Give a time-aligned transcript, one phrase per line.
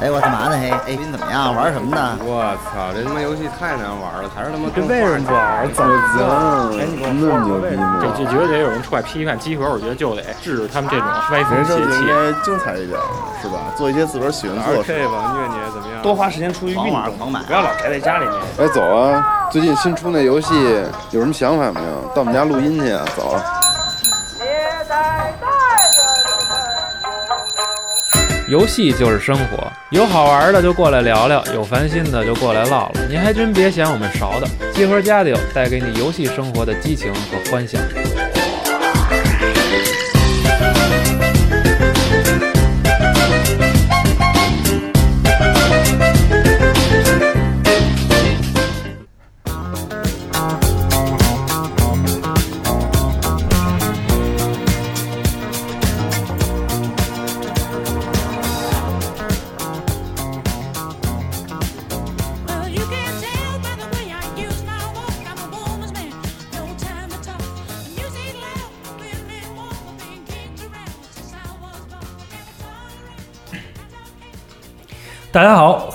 [0.00, 0.56] 哎，我干嘛呢？
[0.56, 1.52] 嘿，哎，你怎么样？
[1.52, 2.16] 玩什么呢？
[2.22, 5.66] 我操，这他妈游戏太难玩了，还是他妈这为什么不玩？
[5.74, 6.22] 怎么行？
[6.78, 7.98] 哎，你跟我说说为什么？
[8.00, 11.98] 这这绝对得有人出来批判集合，我觉得就得制止他们这种歪风邪气。
[11.98, 12.94] 应该精彩一点，
[13.42, 13.58] 是吧？
[13.76, 14.94] 做一些自个儿喜欢做的事。
[15.08, 16.00] 吧，虐你怎么样？
[16.00, 18.34] 多花时间出去运动，不要老宅在家里面。
[18.62, 19.18] 哎，走啊！
[19.50, 20.54] 最近新出那游戏
[21.10, 22.12] 有什么想法没有？
[22.14, 23.02] 到我们家录音去啊！
[23.16, 23.40] 走。
[28.46, 33.00] 游戏就是生活，有好玩的就过来聊聊，有烦心的就过来唠唠。
[33.08, 37.78] 你还真别嫌我们勺的，集合家里带给你游戏生活的激情和欢笑。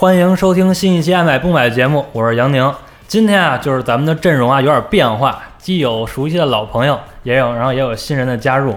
[0.03, 2.69] 欢迎收听新一期《爱买不买》节目，我是杨宁。
[3.07, 8.75] 今天啊，就是咱们的阵容啊有点变化，既有熟悉的老朋友，也有然后也有新人的加入。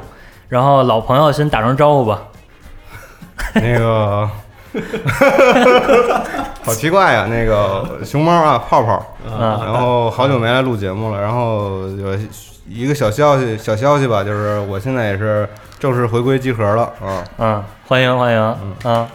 [0.49, 2.23] 然后老朋友先打声招呼吧。
[3.55, 4.31] 那个，
[6.63, 9.05] 好奇怪呀，那个熊猫啊，泡泡，
[9.37, 11.21] 然后好久没来录节目了。
[11.21, 12.17] 然后有
[12.69, 15.49] 一个小消息，小消息吧，就是我现在也是
[15.81, 17.25] 正式回归集合了啊。
[17.39, 18.41] 嗯，欢迎欢迎，
[18.85, 19.09] 啊。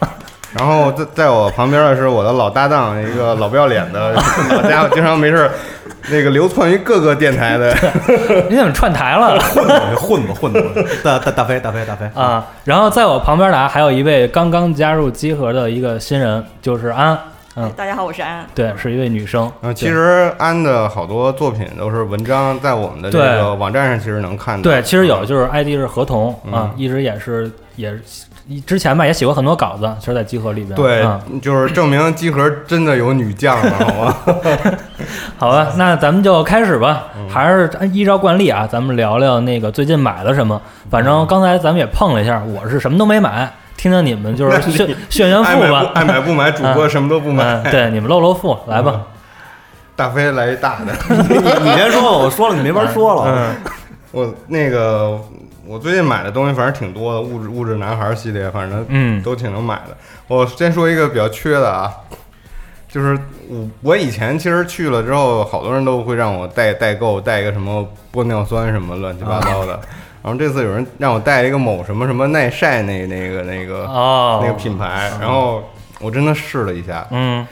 [0.54, 5.50] 然后在在我旁边的是我的老搭档，一个老不要脸的老家伙，经常没事
[6.10, 7.74] 那个流窜于各个电台的。
[8.50, 9.40] 你怎么串台了？
[9.96, 10.60] 混吧混吧，
[11.04, 12.46] 大大大飞大飞大飞啊！
[12.66, 17.18] 然后在我旁边的还有一位刚刚加入集合的一个新人，就是安。
[17.56, 18.46] 嗯，大家好，我是安。
[18.54, 19.50] 对，是一位女生。
[19.62, 24.64] 嗯，其实安的好多作品都是文章，在我们的这个网站上其实能看到。
[24.64, 27.94] 对，其实有，就是 ID 是合同啊，一直也是也。
[28.66, 30.76] 之前吧也写过很多稿子，其实，在集合里边。
[30.76, 31.08] 对，
[31.42, 34.16] 就是证明集合真的有女将了，好吗？
[35.38, 40.60] 好吧，那咱们就开始吧，还是依照惯例啊，咱们聊聊那个最近买了什么。
[40.90, 47.62] 反正刚才咱们也碰了一下，我是什么都没买，听听你们就是 炫炫炫富吧，爱买不买，主播 什么都不买。
[47.72, 49.02] 对，你们露露富，来吧。
[49.96, 53.24] 大飞来一大的，你别说，我说了你没法说了。
[53.28, 53.56] 嗯，
[54.12, 55.20] 我那个。
[55.72, 59.96] 我最近买的东西反正挺多的，物质物质男孩系列，反正嗯都挺能买的。
[60.28, 61.90] 我先说一个比较缺的啊，
[62.90, 63.18] 就是
[63.48, 69.80] 我我以前其实去了之后，好多人都会让我代代购带一个什么玻尿酸什么乱七八糟的。
[70.22, 73.88] 然后这次有人让我带一个某什么什么耐晒那那个那个
[74.42, 75.64] 那个品牌，然后
[76.02, 77.48] 我真的试了一下，嗯，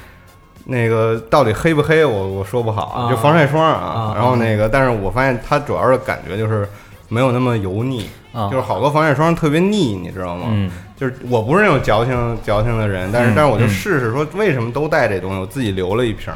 [0.66, 4.12] 那个到底黑不黑，我我说不好，就防晒霜啊。
[4.14, 6.68] 然后那个，但是我发现它主要的感觉就是。
[7.10, 10.46] 没有那么油腻，就是好多防晒霜特别腻，你知道吗？
[10.52, 16.32] 嗯，就是我不是那种矫情矫情的人，但是但是我就试试说为什么都带这东西，我自己留了一瓶，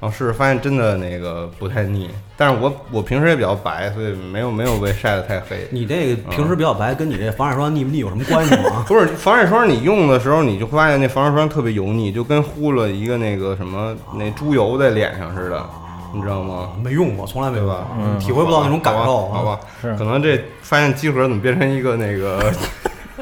[0.00, 2.10] 然后试试发现真的那个不太腻。
[2.36, 5.66] 但是我我平时也比较白，所以没有没有被晒得太黑。
[5.70, 8.84] 你这个平时比较白，跟你这防晒霜腻不腻有什么关系吗？
[8.88, 15.64] 不是防晒霜，你用的时候你就会发现那防晒霜特别油腻，就跟糊了一个那个什么那猪油在脸上似的。
[16.12, 16.70] 你知道吗？
[16.82, 17.86] 没用过，从来没有吧，
[18.20, 19.60] 体会不到那种感受，好吧？
[19.80, 22.52] 可能这发现机核怎么变成一个那个。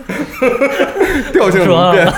[1.32, 2.12] 调性么变，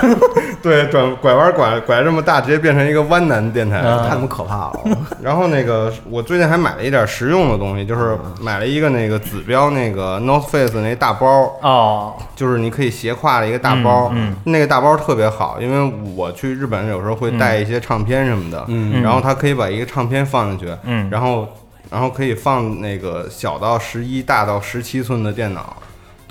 [0.62, 4.80] 对，转拐弯拐拐这么大，直接变成一个弯男电台，太他妈可怕了。
[5.20, 11.26] 然后那个，我最近还买了一点实用的东西，就是买了一个那个紫标那个 North Face 那大包
[11.62, 21.48] 哦，就是你可以斜挎的一个大包，嗯，那个大包特别好，因为我去日本有时候会带一些唱片什么的，嗯，然后它可以把一个唱片放进去，嗯，然后
[21.90, 25.76] 然后可以放那个小到十一、大到十七寸的电脑。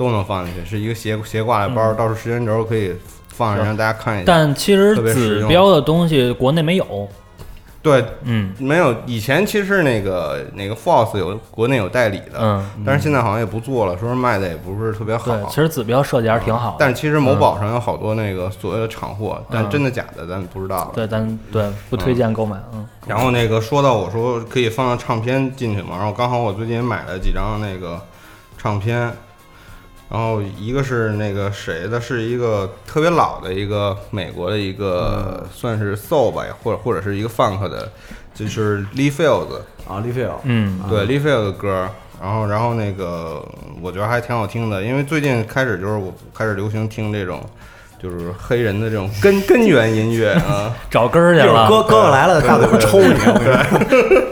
[0.02, 2.92] 都能放进去，是一个斜斜挂的包，到时候时间轴可以
[3.28, 4.24] 放上让大家看一下。
[4.26, 7.08] 但其实指标的东西国内没有。
[7.84, 8.96] 对，嗯，没有。
[9.06, 15.36] 以前其实那个那个 Force 有国内有代理的，嗯，但是现在好像也不做了，说是卖的也不是特别好。
[15.50, 16.78] 其实指标设计还是挺好的。
[16.80, 20.92] 但其实某宝上有好多那个所谓的厂货，但真的假的咱不知道。
[20.96, 22.58] 对，咱对不推荐购买。
[22.74, 22.88] 嗯。
[23.06, 28.02] 然后那个说到我说可以放到唱片进去嘛，然后刚好我最近买了几张那个
[28.58, 29.12] 唱片。
[30.12, 37.90] 然后一个是那个谁的，是一个特别老的一个美国的一个算是 soul 吧，或者或者是一个 funk 的，
[38.34, 39.56] 就是 Lee Fields
[39.88, 41.88] 啊，Lee Fields，嗯，对 Lee Fields 的歌，
[42.22, 43.42] 然后然后那个
[43.82, 47.42] 我觉得还挺好听的，因为最近开始就是我开始流行听这种。
[48.02, 51.70] 就是黑人的这种根根源音乐啊， 找根儿去了。
[51.70, 53.14] 哥哥哥来了，大嘴巴抽你！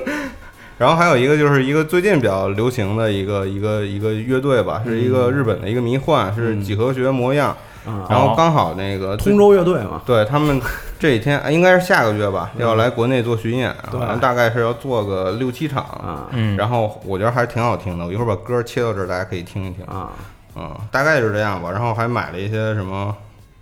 [0.80, 7.56] 然后还有一个就是一个最近比较流行的一个一个一个乐队吧，是一个日本的一个迷幻，是几何学模样。
[7.86, 10.62] 啊，然后刚好那个通州乐队嘛，对他们
[11.00, 15.84] 这几天哎应该是下个月吧，要来国内做巡演，对好像大概是要做个六七场。
[15.84, 19.84] 啊嗯，然后我觉得还是挺好听的，我一会儿把歌切到这儿，大家可以听一听。
[19.86, 20.12] 啊
[20.56, 21.72] 嗯，大概就是这样吧。
[21.72, 23.16] 然后还买了一些什么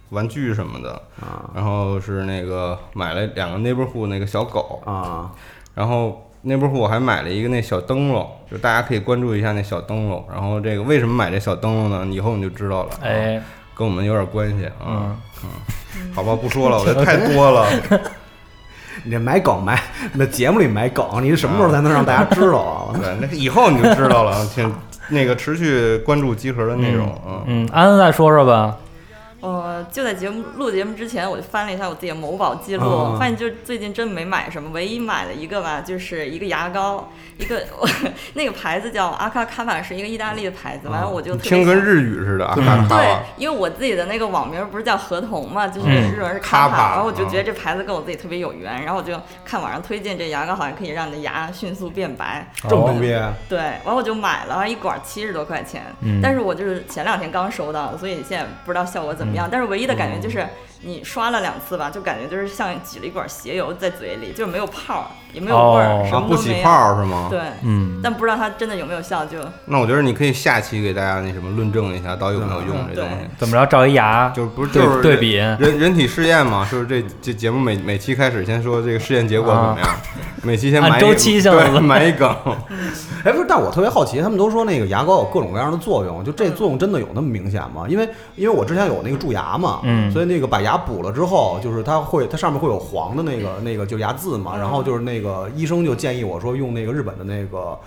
[0.10, 5.30] 玩具什么的，啊然后是那个买了两个 neighborhood 那个小狗，啊！
[5.76, 10.26] 然后 neighborhood 我还买了一个那小灯笼，就大家可以关注一下那小灯笼。
[10.32, 12.08] 然后这个为什么买这小灯笼呢？
[12.14, 13.42] 以后你就知道了。，哎，
[13.76, 15.16] 跟我们有点关系啊。
[15.44, 17.68] 嗯，好吧，不说了，我这太多了。
[19.04, 19.80] 你这买梗埋，
[20.14, 22.96] 你在节目里买梗，你什么时候才能让大家知道啊？
[22.98, 24.74] 对，那以后你就知道了，请
[25.10, 27.08] 那个持续关注集合的内容。
[27.28, 28.76] 嗯，嗯，安安再说说吧。
[29.40, 37.88] 呃，就在节目录节目之前，我就翻了一下我自己的某宝记录，嗯发现就最近真没买什么，唯一买了一个吧，就是一个牙膏，一个 我
[38.34, 49.14] 那个牌子叫阿卡卡瓦，是一个意大利的牌子，完了我就听跟日语似的，啊，卡卡对，因为我自己的那个网名不是叫合同嘛，就是嗯日文是卡帕卡帕，然后我就嗯觉得这牌子跟我自己特别有缘，然后我就
[49.46, 53.16] 看网上推荐这牙膏好像可以让你的牙迅速变白，这么牛逼？
[53.48, 56.20] 对，完我就买了，一管七十多块钱，嗯。
[56.24, 59.48] 但是我就是前两天刚收到的，所以现在不知道效果怎么样。
[59.52, 60.46] 但是唯一的感觉就是，
[60.82, 66.62] 你刷了两次吧，就感觉就是像挤了一管鞋油在嘴里，就是没有泡儿，也没有味儿，哦什么，不起。
[66.62, 67.28] 泡是吗？
[67.30, 73.16] 对，嗯，但不知道它真的有没有效，就那我觉得你可以下期给大家那什么论证一下，到底有没有用嗯这东西。
[73.38, 73.66] 怎么着？
[73.66, 76.68] 照一牙，就是不是对就是对比人人体试验嘛？
[76.72, 79.90] 就是这这节目每每期开始先说这个试验结果怎么样？
[80.44, 82.36] 每期先埋一按周期性的对埋一梗。
[83.28, 87.86] 哎，不是，但我特别好奇，他们都说那个牙膏有各种各样的作用，就这作用真的有那么明显吗？
[87.90, 88.08] 因为
[88.38, 97.78] 因为我之前有那个蛀牙嘛，嗯所以那个把牙补了之后，就是它会它上面会有黄的那个那个就牙渍嘛，然后就是那个医生就建议我说用那个日本的那个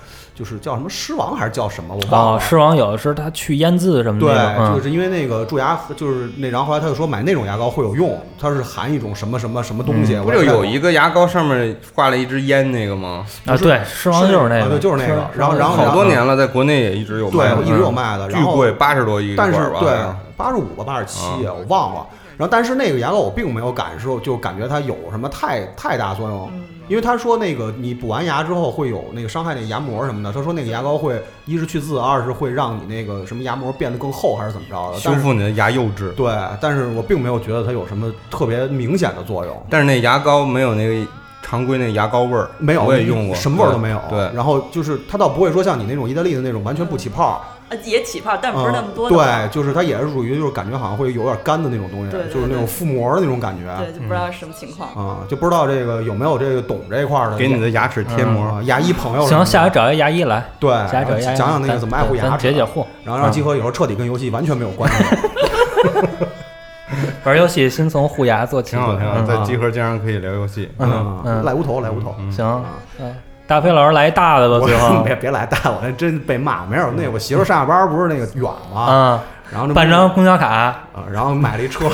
[0.41, 2.41] 就是叫什么狮王还是叫什么我忘哦，了。
[2.41, 13.27] 狮王有的时候它去烟渍什么的对就是因为那个蛀牙，就是那，然后后来他就说买那种牙膏会有用，它是含一种什么什么什么东西，嗯不就有一个牙膏上面挂了一支烟那个吗？
[13.45, 19.79] 啊，对，狮王就是那个，啊对就是那个然后然后好多年了，在国内也一直有卖对，一直有卖的，然后巨贵，八十多一但是管吧。
[19.81, 19.91] 对
[20.39, 22.07] 八十五吧，八十七，啊我忘了。
[22.41, 26.51] 然后，但是那个牙膏我并没有感受，就感觉它有什么太太大作用，
[26.89, 30.33] 因为他说那个你补完牙之后会有那个伤害那个牙膜什么的。
[30.33, 34.99] 他说那个牙膏会一是去渍，二是会让你那个什么牙膜变得更厚，还是怎么着的。
[34.99, 36.13] 修复你的牙釉质。
[36.13, 36.33] 对，
[36.63, 39.63] 但是我并没有觉得它有什么特别明显的作用。
[39.69, 41.07] 但是那牙膏没有那个
[41.43, 44.01] 常规那牙膏味儿，没有，我也用过，什么味儿都没有。
[44.09, 49.11] 对，然后就是它倒不会说像你那种意大利的那种完全不起泡，呃也起泡，但不是那么多嗯。
[49.11, 53.63] 对，就是它也是属于就是感觉好像会有点干的那种东西，对对就是那种覆膜的那种感觉。
[53.79, 54.91] 对，就不知道什么情况。
[54.95, 58.45] 啊、就不知道这个有没有这个懂这一块儿的，给你的牙齿贴膜。
[58.47, 65.05] 啊牙医朋友行，下回找一牙医来，对，下回找牙医讲讲那个怎么爱护牙齿，解解惑，然后让集合以后彻底跟游戏完全没有关系。
[67.25, 70.69] 玩游戏先从护牙做起，挺好，挺好，嗯在集合经常可以聊游戏。
[70.79, 72.15] 嗯嗯赖无头，赖无头。
[72.31, 72.65] 行，
[72.99, 73.15] 嗯，
[73.51, 76.65] 大飞老师来一大的吧，最后 别别来大我，那真被骂。
[76.67, 78.87] 没有，那我媳妇上下班不是那个远吗？
[78.89, 79.21] 嗯，
[79.53, 81.89] 然后办张公交卡，啊，然后买了一车，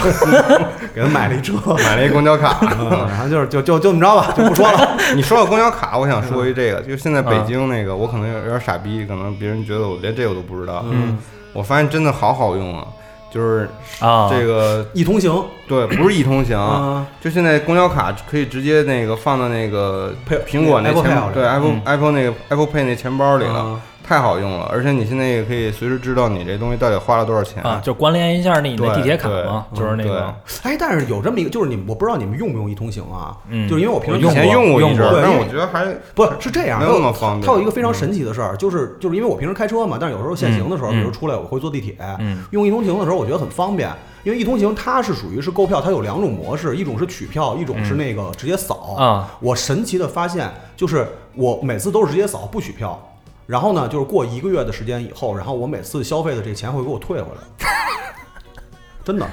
[0.95, 2.59] 给他买了一车， 买了一公交卡。
[2.61, 4.99] 嗯然后就是就就就这么着吧，就不说了。
[5.15, 10.85] 你说到公交卡，我想说一这个，就现在北京那个，我可能有点傻逼，可能别人觉得我连这个都不知道。
[10.91, 11.17] 嗯，
[11.55, 12.85] 我发现真的好好用啊，
[13.31, 13.69] 就是
[14.01, 15.45] 啊，这个一通行。
[15.69, 21.83] 对，不是一通行，啊，就现在公交卡可以直接那个放到那个配苹果那钱里对 Apple 嗯。
[21.85, 27.61] Apple 那个 Apple Pay 那钱包里了，啊太好用了，而且你现在也可以随时知道你这东西到底花了多少钱。
[27.65, 30.33] 啊，就关联一下你那对地铁卡嘛，就是那个，
[30.63, 33.37] 哎，但是有这么一个，就是你们，我不知道你们用不用一通行啊？
[33.49, 33.69] 嗯。
[33.69, 35.85] 就是因为我平时以前用过过一阵，但我觉得还
[36.15, 37.47] 不是是这样，没有那么方便。
[37.47, 40.95] 它有一个非常神奇的事儿，就是就是因为我平时开车嘛，但是有时候限行的时候，嗯。
[40.95, 42.45] 比如出来我会坐地铁，嗯。
[42.53, 43.91] 用一通行的时候，我觉得很方便。
[44.23, 48.95] 因为一通行它是属于是购票，它有两种模式，一种是取票，一种是那个直接扫。
[48.99, 49.37] 啊。
[49.41, 53.01] 我神奇的发现，就是我每次都是直接扫不取票，
[53.47, 57.67] 然后呢，就是过一个月的时间以后，然后我每次消费的这钱会给我退回来，
[59.05, 59.27] 真的，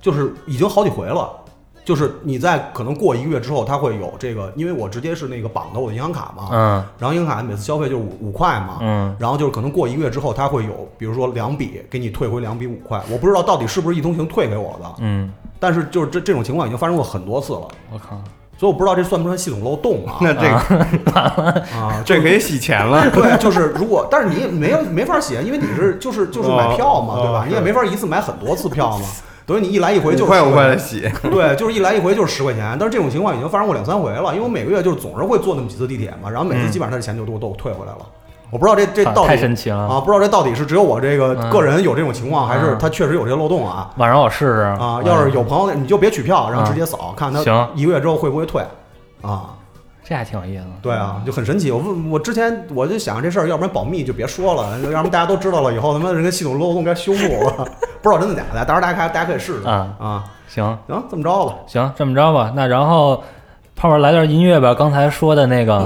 [0.00, 1.36] 就是已经好几回了。
[1.82, 6.84] 就是你在可能过一个月之后，它会有这个，因为我直接是那个绑的我的银行卡嘛，嗯。
[6.98, 9.16] 然后银行卡每次消费就是五五块嘛，嗯。
[9.18, 18.20] 然后就是可能过一个月之后，它会有，比如说两笔给你退回两笔五块，我不知道到底是不是一通行退给我的，嗯，但是就是这这种情况已经发生过很多次了，我靠，
[18.60, 20.16] 所以我不知道这算不算系统漏洞啊？
[20.20, 21.14] 那这个
[21.74, 23.08] 啊， 这可以洗钱了。
[23.08, 27.44] 对，就是如果，但是你也没有没法洗，因为你是就是就是买票嘛，哦对吧哦？
[27.48, 29.06] 你也没法一次买很多次票嘛，
[29.46, 32.76] 等于你一来一回就是五块10五块的洗，对，就是一来一回就是十块钱。
[32.78, 38.06] 但是这种情况已经发生过两三回了，因为我每个月就是总是会坐那么几次地铁嘛，然后每次基本上他的钱就都都退回来了。
[38.50, 40.00] 我不知道这这啊到底太神奇了啊！
[40.00, 43.90] 不知道这到底是只有我这个嗯个人有这种情况，还是嗯他确实有这个漏洞啊？
[43.96, 48.62] 晚上我试试啊，要是有朋友，你就别取票，然后直接扫，看他行一个月之后会不会退
[49.22, 49.50] 啊？
[50.02, 50.70] 这还挺有意思的。
[50.82, 51.70] 对啊，就很神奇。
[51.70, 57.52] 我问我之前我就想这事儿，要不然保密就别说了，要不然大家都知道了以后，他妈人家系统漏洞该修复了，
[58.02, 58.64] 不知道真的假的。
[58.64, 60.24] 到时候大家看，大家可以试试啊啊。
[60.48, 61.54] 行行，这么着吧。
[61.68, 63.22] 行，这么着吧，那然后
[63.76, 65.76] 泡泡来段音乐吧，刚才说的那个，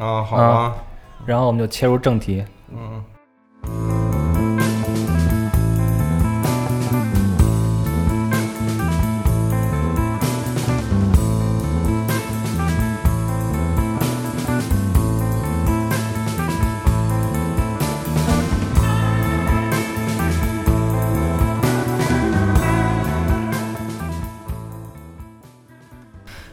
[0.00, 0.74] 啊，好吧，
[1.30, 2.44] 然后我们就切入正题。
[2.72, 3.99] 嗯。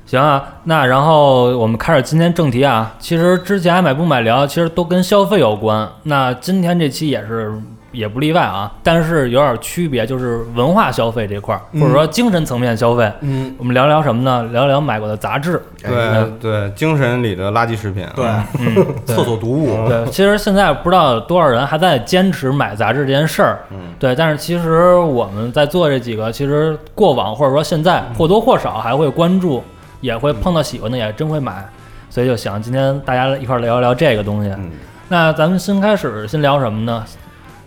[0.07, 2.95] 行啊，那然后我们开始今天正题啊。
[2.97, 5.85] 其实之前爱买不买聊，其实都跟消费有关。
[6.03, 7.51] 那今天这期也是
[7.91, 13.11] 也不例外啊，但是有点区别，就是文化消费这块儿，或者说精神层面消费。
[13.19, 14.47] 嗯，我们聊聊什么呢？
[14.53, 15.61] 聊聊买过的杂志。
[15.83, 18.13] 对对，精神里的垃圾食品啊。
[18.15, 18.25] 对，
[18.59, 19.89] 嗯，厕所读物。
[19.89, 23.59] 对，其实现在不知道有多少人还在坚持买杂志这件事儿。
[23.71, 29.61] 嗯，对，但是其实我们在做这几个，其实过往或者说现在或多或少还会关注，
[30.01, 31.67] 也会碰到喜欢的，也真会买。
[32.09, 34.49] 所以就想今天大家一块儿聊一聊这个东西。
[34.51, 34.71] 嗯。
[35.09, 37.03] 那咱们先开始先聊什么呢？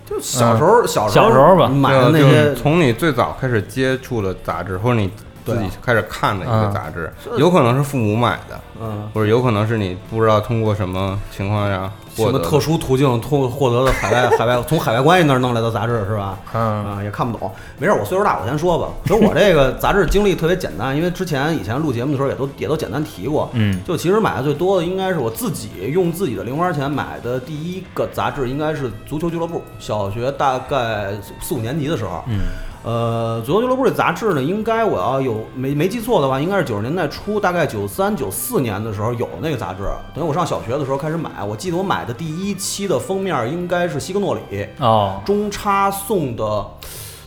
[0.07, 1.69] 就小时候，小时候小时候吧。
[1.69, 5.11] 买的那些从你最早开始接触的杂志，或者你
[5.45, 11.91] 自己开始看的一啊个杂志，有可能是父母买的，嗯，或者有可能是你不知道通过什么情况下
[12.25, 16.39] 获得的特殊途径通获得的海外 海外从海外关系那儿弄来的杂志是吧？
[16.55, 17.50] 嗯啊，也看不懂。
[17.79, 18.89] 没事儿，我岁数大，我先说吧。
[19.05, 23.49] 其实我这个杂志经历特别简单，因为之前以前录节目的时候也都也都简单提过。
[23.55, 29.59] 嗯就其实买的最多的应该是我自己用自己的零花钱买的第一个杂志，应该是《足球俱乐部》。
[29.79, 32.41] 小学大概四五年级的时候，嗯
[32.83, 39.83] 呃，足球俱乐部这杂志呢，应该我要有没没记错的话，应该是九十年代初，大概九三九四年的时候有那个杂志。
[40.15, 46.67] 等于我上小学的时候开始买，我记得我买的第一期的封面应该是西格诺里，哦中插送的，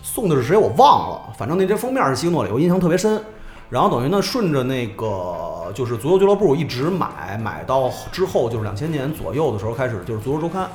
[0.02, 3.22] 送的是谁我忘了，反正那这封面是西格诺里，我印象特别深。
[3.70, 10.68] 然后等于呢，顺着那个就是足球俱乐部一直买，买到之后就是两千年左右的时候开始就是足球周刊，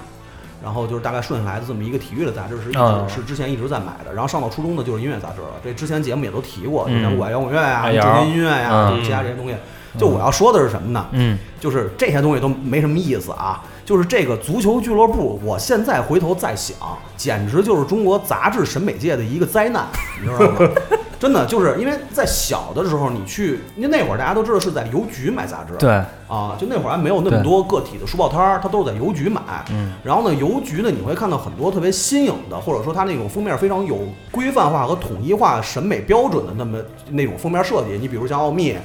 [0.63, 4.13] 然后就是大概顺下来的这么一个体育的杂志是一直、哦是之前一直在买的。
[4.13, 9.55] 然后上到初中的就是音乐杂志了，这之前节目也都提过，就嗯像我爱摇滚乐呀、爱摇中间音乐呀，嗯就是其他这些东西。
[9.99, 11.07] 就我要说的是什么呢？
[11.13, 13.63] 嗯就是这些东西都没什么意思啊。
[13.85, 16.77] 就是这个足球俱乐部，我现在回头再想，
[17.17, 19.87] 简直就是中国杂志审美界的一个灾难，
[20.21, 20.71] 你知道吗？
[21.19, 25.91] 真的就是因为在小的时候，你去，因为那会儿大家都知道是在邮局买杂志，对
[26.29, 29.41] 啊，就那会儿还没有那么多个体的书报摊儿，它都是在邮局买。
[29.71, 33.99] 嗯，然后呢，邮局呢，你会看到很多特别新颖的，或者说它那种封面非常有
[34.31, 36.79] 规范化和统一化审美标准的那么
[37.11, 37.99] 那种封面设计。
[38.01, 38.77] 你比如像奥秘，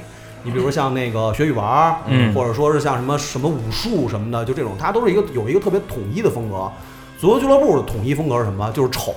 [0.42, 6.68] 你比如像那个学语文儿，嗯或者说是像什么什么武术什么的，就这种，它都是一个有一个特别统一的风格。
[7.16, 8.70] 足球俱乐部的统一风格是什么？
[8.72, 9.14] 就是丑，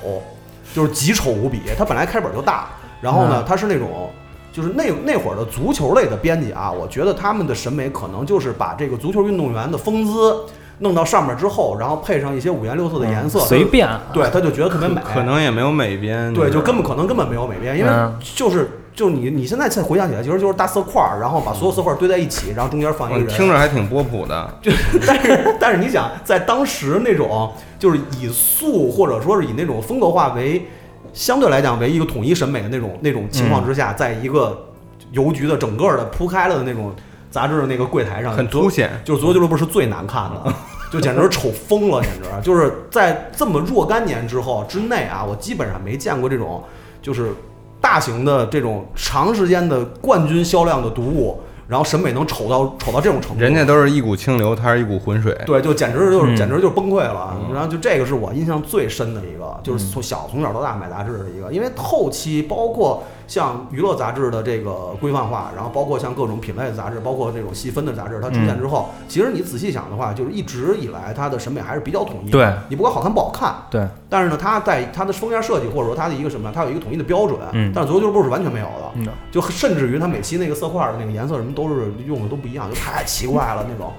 [0.73, 1.61] 就是极丑无比。
[1.75, 2.69] 它本来开本就大，
[3.01, 4.09] 然后呢他，是那种。
[4.49, 10.35] 就是那那会儿的足球类的编辑啊，我觉得他们的审美可能就是把这个足球运动员的风姿
[10.79, 14.99] 弄到上面之后，然后配上一些五颜六色的颜色，随便对，他就觉得特别美。
[15.01, 23.27] 可能也没有美编，对，就根本可可能根本没有美编，因为嗯就是就你你现在再回想起来，其实就是大色块儿，然后把所有色块堆在一起，然后中间放一个人。
[23.27, 24.49] 听着还挺波普的。
[24.59, 24.71] 就
[25.05, 30.67] 但是但是你想，在当时那种就是以素或者说是以那种风格化为
[31.13, 34.67] 相对来讲为一个统一审美的那种那种情况之下，在一个
[35.11, 36.93] 邮局的整个的铺开了的那种
[37.29, 40.53] 杂志的那个柜台上，很凸显就是足球俱乐部是最难看的。
[40.89, 46.63] 就简直是丑疯了，简直就是在这么若干年之后之内啊，我基本上没见过这种
[47.01, 47.33] 就是
[47.81, 53.41] 大型的这种长时间的冠军销量的读物，然后审美能丑到丑到这种程度。
[53.41, 55.37] 人家都是一股清流，他是一股浑水。
[55.45, 57.37] 对，就简直就是、嗯简直就是崩溃了。
[57.47, 72.31] 嗯然后就这个是我印象最深的一个，就是从小从小到大买杂志的一个，因为后期包括像娱乐杂志的这个规范化，然后包括像各种品类的杂志，包括这种细分的杂志，它出现之后，其实你仔细想的话，就是一直以来它的审美还是比较统一的。
[72.31, 77.37] 对你不管好看不好看，对，但是呢，它在它的封面设计或者说它的一个什么，它有一个统一的标准。
[77.51, 78.91] 嗯但是足球俱乐部是完全没有的。
[78.95, 83.91] 嗯就甚至于它每期那个色块的那个颜色什么都是用的都不一样，就太奇怪了那种。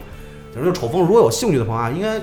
[0.53, 1.03] 简直就丑风。
[1.03, 2.19] 如果有兴趣的朋友啊，应该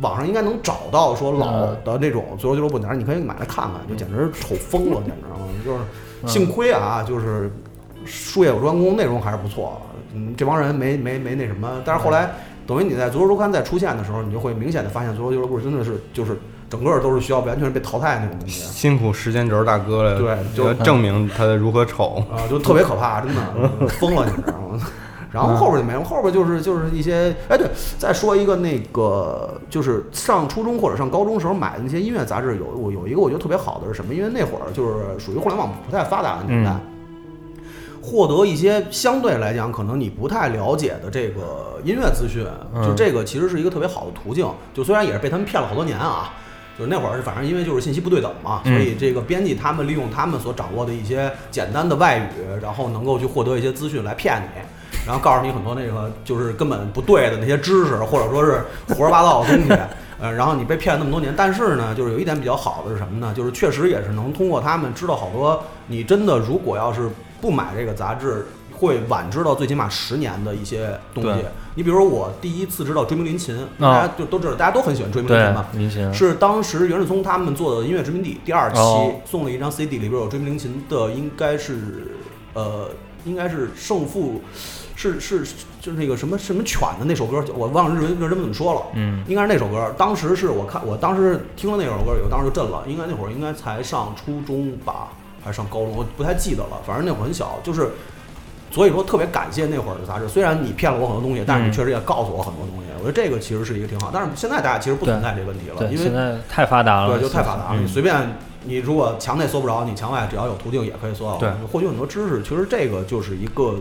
[0.00, 5.36] 网上应该能找到说老的那种足球俱乐部，反正你可以买来看看，就简直丑疯了，简直啊！
[5.64, 5.78] 就是
[6.26, 7.50] 幸亏啊，就是
[8.04, 9.80] 术业有专攻，内容还是不错。
[10.14, 12.30] 嗯，这帮人没没没那什么，但是后来
[12.66, 16.38] 等于你在足球周刊再出现的时候，你就会明显的发现，足球俱乐部真的是就是
[16.70, 18.62] 整个都是需要完全被淘汰的那种东西。
[18.64, 22.22] 辛苦时间轴大哥了，对就要证明他如何丑。
[22.30, 24.80] 啊，就特别可怕，真的 疯了，你知道吗？
[25.34, 34.14] 然后后边就没了，后边就是就是一些，哎，对，再说一个那个，就是上初中或者上高中时候买的那些音乐杂志，有我有一个我觉得特别好的是什么？
[34.14, 36.76] 因为那会儿就是属于互联网不太发达的年代，
[38.00, 42.46] 获得一些相对来讲可能你不太了解的这个音乐资讯，
[42.84, 44.46] 就这个其实是一个特别好的途径。
[44.72, 46.32] 就虽然也是被他们骗了好多年啊，
[46.78, 54.60] 就是那会儿，反正因为就是信息不对等嘛，所以这个编辑他们利用他们所掌握的一些简单的外语，然后能够去获得一些资讯来骗你，
[55.06, 59.82] 然后告诉你很多那个就是根本不对的那些知识，或者说是胡说八道的东西。
[60.20, 63.34] 呃，然后你被骗了那么多年，但是呢，就是有一点比较好的是什么呢？
[63.36, 71.44] 就是确实也是能通过他们知道好多，你真的如果要是不买这个杂志，会晚知道最起码十年的一些东西。
[71.74, 82.16] 你比如说我第一次知道追名林琴，大家就都知道，大家都很喜欢追名林琴嘛。，林琴是当时袁世聪他们做的《音乐殖民地》第二期哦送了一张 CD，里边有追名林琴的，应该是
[82.54, 82.88] 呃，
[83.24, 84.40] 应该是胜负，
[85.12, 88.80] 是是就是那个什么什么犬的那首歌，我忘了日文日文怎么说了。
[88.94, 89.94] 嗯应该是那首歌。
[89.98, 92.82] 当时是我看，我当时听了那首歌以后，当时就震了。
[92.86, 95.08] 应该那会儿应该才上初中吧，
[95.42, 96.80] 还是上高中，我不太记得了。
[96.86, 97.90] 反正那会儿很小，就是
[98.70, 100.28] 所以说特别感谢那会儿的杂志。
[100.28, 102.84] 虽然你骗了我很多东西，但是你嗯确实也告诉我很多东西。
[102.98, 104.10] 我觉得这个其实是一个挺好。
[104.12, 107.74] 但是现在大家其实不存在这个问题了，因为现在太发达了，对，就太发达了。
[107.74, 111.36] 嗯你随便，你如果墙内搜不着，你墙外只要有途径也可以搜到。
[111.36, 112.42] 对获取很多知识。
[112.42, 113.74] 其实这个就是一个，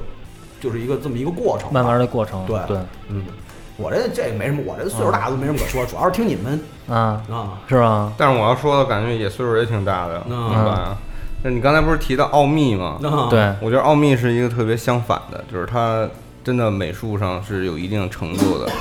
[0.63, 1.67] 就是一个这么一个过程。
[1.73, 2.77] 慢慢的过程，对对，
[3.09, 3.25] 嗯，
[3.75, 7.59] 我这这没什么，我这岁数大都没什么可说，主要是听你们啊，啊。
[7.67, 8.13] 是吧？
[8.17, 10.97] 但是我要说的感觉也岁数也挺大的，明白吧？
[11.43, 12.97] 那你刚才不是提到奥秘吗？
[13.29, 16.07] 对，我觉得奥秘是一个特别相反的，就是它
[16.41, 18.71] 真的美术上是有一定程度的。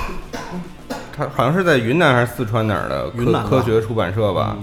[1.14, 4.56] 它好像是在云南还是四川哪儿的科科学出版社吧。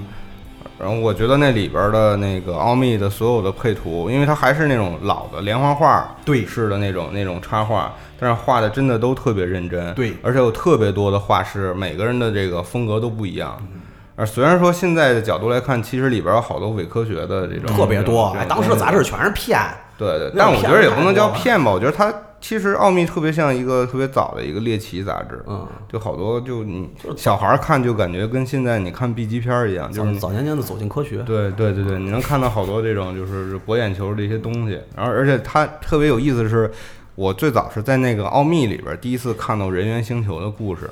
[0.79, 13.57] 然后我觉得那里边的那个奥秘的所有的配图，因为它还是那种老的连环画对式的那种那种插画，但是画的真的都特别认真，对而且有特别多的画师，每个人的这个风格都不一样。
[13.61, 13.81] 嗯
[14.15, 19.57] 而虽然说现在的角度来看，其实里边有好多伪科学的这种特别多，哎，当时的杂志全是骗。
[19.97, 36.71] 对对，但我觉得也不能叫骗吧，我觉得它其实奥秘特别像一个特别早的一个猎奇杂志，嗯，就好多就你小孩儿看就感觉跟现在你看 B 级片儿一样，就是早早年间的走进科学，对对对对，你能看到好多这种就是博眼球的一些东西，然后而且它特别有意思的是，
[37.15, 40.89] 我最早是在那个奥秘里边第一次看到人猿星球的故事。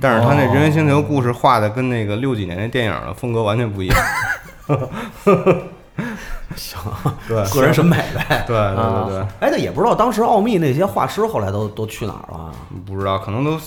[0.00, 3.96] 但是他那人猿星球故事画的跟那个六几年那电影的风格完全不一样，
[6.56, 6.78] 行，
[7.28, 8.44] 对个人审美呗。
[8.46, 12.52] 对对对对，哎，那也不知道当时奥秘那些画师后来都都去哪儿了。
[12.86, 13.58] 不知道，可能都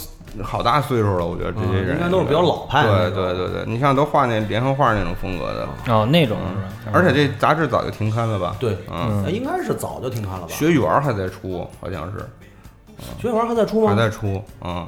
[0.43, 6.38] 好大岁数了，我觉得这些人、嗯应该都是比较老派对对对对，你像都画那连环画那种风格的，哦，那种
[6.86, 6.91] 是吧？
[6.93, 8.56] 而且这杂志早就停刊了吧？
[8.60, 10.47] 对，嗯，哎应该是早就停刊了吧？
[10.50, 12.30] 学园还在出，好像是
[13.21, 13.89] 学园还在出吗？
[13.91, 14.88] 还在出，嗯。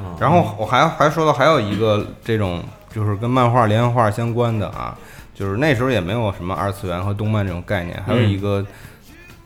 [0.00, 2.62] 嗯然后我还还说到还有一个这种
[2.94, 4.96] 就是跟漫画连环画相关的啊，
[5.38, 8.66] 就是那时候也没有什么二次元和动漫这种概念，还有一个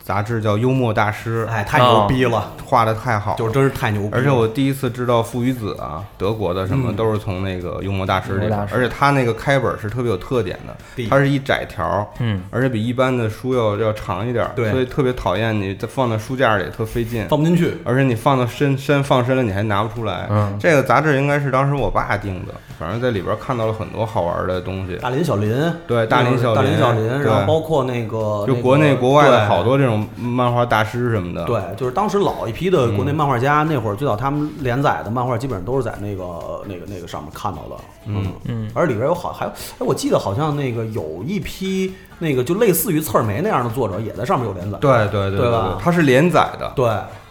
[0.03, 3.33] 杂志叫《幽默大师》，哎，太牛逼了，画的太好。
[3.33, 4.17] 了，就真是太牛逼了。
[4.17, 6.97] 而且我第一次知道父与子啊，德国的什么嗯。
[6.97, 14.71] 都是从那个幽默大师里而且他那个开本是特别有特点的对，它是一窄条，嗯，而且比一般的书要要长一点，对。
[14.71, 17.79] 所以特别讨厌你放在书架里特费劲，放不进去。
[17.85, 20.27] 而且你放到深深放深了你还拿不出来。
[20.31, 20.57] 嗯。
[20.61, 37.77] 这个杂志应该是当时我爸订的，反正在里边看到了很多好玩的东西，大林小林，对大林小林大林小林，然后包括那个就国内国外的好多这种漫画大师什么的，对，就是当时老一批的国嗯内漫画家，那会儿最早他们连载的漫画，基本上都是在那个那个那个上面看到的。
[38.07, 44.79] 嗯嗯，而里边有好还有，哎，我记得好像那个有一批那个就类似于刺儿梅那样的作者，也在上面有连载。
[44.79, 46.87] 对对对对吧它是连载的，对，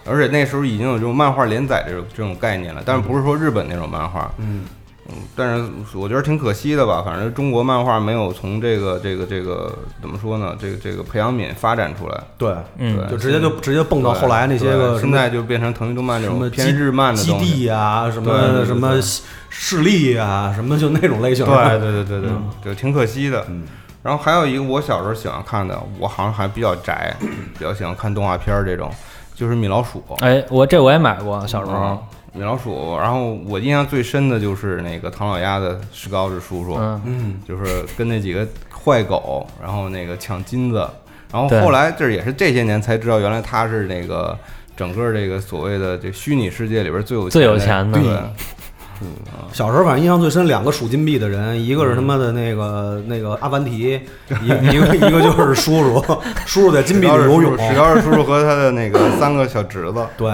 [0.05, 4.31] 而且那时候已经有这种漫画连载这种这种概念了，但是不是说日本那种漫画。
[4.37, 4.63] 嗯，
[5.35, 5.63] 但是
[5.95, 7.01] 我觉得挺可惜的吧。
[7.05, 9.71] 反正中国漫画没有从这个这个这个
[10.01, 10.55] 怎么说呢？
[10.59, 17.31] 这个这个培养皿发展出来，对，嗯对就直接就直接蹦到后来那些个现在就变成腾讯动漫这什么种偏日漫的基。
[17.39, 18.99] 地啊，什么什么
[19.49, 21.79] 势力啊，什么就那种类型的。
[21.79, 22.29] 对对对对
[22.63, 23.45] 对，就挺可惜的。
[23.49, 23.63] 嗯
[24.03, 28.89] 然后还有一个我小时候喜欢看的，我好像还比较宅，比较喜欢看动画片儿这种，
[29.35, 30.03] 就是米老鼠。
[30.21, 31.99] 哎，我这我也买过，小时候嗯，
[32.33, 32.97] 米老鼠。
[32.97, 40.87] 然后我印象最深的就是那个唐老鸭的石膏子叔叔，嗯，嗯，就是跟那几个坏狗，然后那个抢金子。
[41.31, 44.37] 然后后来这也是这些年才知道，原来他是那个
[44.75, 48.29] 整个这个所谓的这虚拟世界里边最有最有钱的
[49.01, 53.99] 对，小时候反正印象最深两个数金币的人，一个是他妈的那个那个阿凡提，
[54.43, 56.01] 一 一个一个就是叔叔，
[56.45, 57.57] 叔叔在金币里游泳。
[57.57, 60.05] 史高士叔叔和他的那个三个小侄子。
[60.17, 60.29] 对，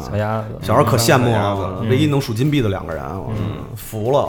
[0.00, 3.32] 小鸭子，小时候可羡慕嗯了，唯一能数金币的两个人，我
[3.76, 4.28] 服了。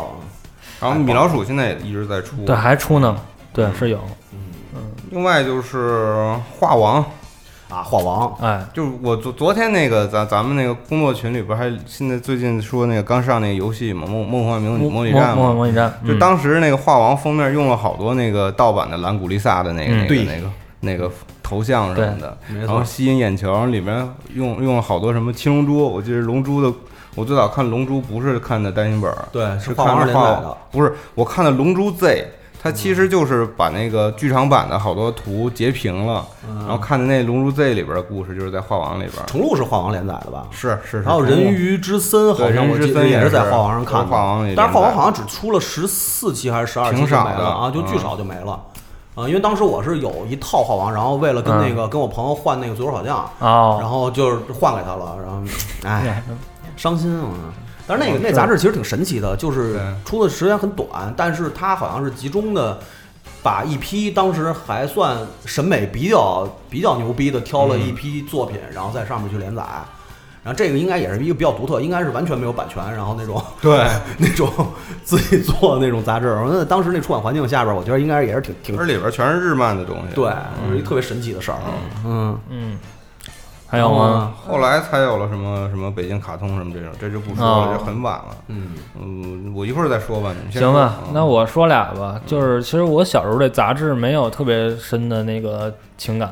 [0.81, 2.35] 然后米老鼠现在也一直在出。
[2.45, 3.15] 对，还出呢，
[3.53, 3.99] 对，是有，
[5.09, 7.03] 另外就是画王，
[7.75, 16.19] 啊，画王，哎，就是我昨昨天那个咱咱们那个工作群里边还现在最近说那个刚上那个游戏嘛，梦梦幻模拟模拟战嘛，模模拟战，就嗯。
[16.19, 21.11] 当时那个画王封面用了好多那个盗版的蓝古丽萨的那个、嗯那个对那个那个
[21.43, 26.73] 头像什么的，然后，吸引眼球，里面用用了好多什么七龙珠，我记得龙珠的。
[27.15, 32.07] 我最早看《龙珠》不是看的单行本，对，是是画王看的画连载的，不是我看的《龙珠 Z》，
[32.65, 36.25] 它其实就是把那个剧场版的好多图截屏了，
[36.61, 39.23] 然后看的那《龙珠 Z》里边的故事，就是在画王里边。
[39.27, 40.47] 重录是画王连载的吧？
[40.49, 44.07] 是是是，还有人鱼之森，好像我记得对人鱼之森也也是在画王上看的。
[44.07, 48.59] 画王里但是画王好像只出了十四期还是十二期就挺少的没了啊，就巨嗯少就没了。
[49.13, 55.39] 啊，因为当时我是有一套画王，然后为了跟那个跟我朋友换那个左手小将，然哦，后就是换给他了，然后
[55.83, 56.23] 哎，
[56.75, 57.29] 伤心啊。
[57.87, 62.79] 但是那个那杂志其实挺神奇的，就是出的时间很短，但是它好像是集中的
[63.43, 69.63] 把一批当时还算审美比较比较牛逼的挑了一批作品，然后在上面去连载。
[70.43, 73.83] 然后这个应该也是一个比较独特，应该是完全没有版权，然后那种 对，
[74.19, 74.47] 那种
[75.03, 76.27] 自己做的那种杂志。
[76.43, 80.13] 我觉得当时那出版环境下边，我觉得应该也是挺挺而里边全是日漫的东西。
[80.13, 80.31] 对，
[80.69, 81.57] 是一特别神奇的事儿。
[82.05, 82.77] 嗯，嗯，
[83.75, 84.33] 还有吗？
[84.47, 87.65] 后来才有了什么什么北京卡通什么这种，这就不说哦。
[87.65, 88.35] 了，这很晚了。
[88.47, 88.73] 嗯。
[88.99, 96.31] 嗯，我一会儿再说吧，你先行吧，嗯那我说俩吧，就是其实我小时候对杂志没有特别深的那个情感，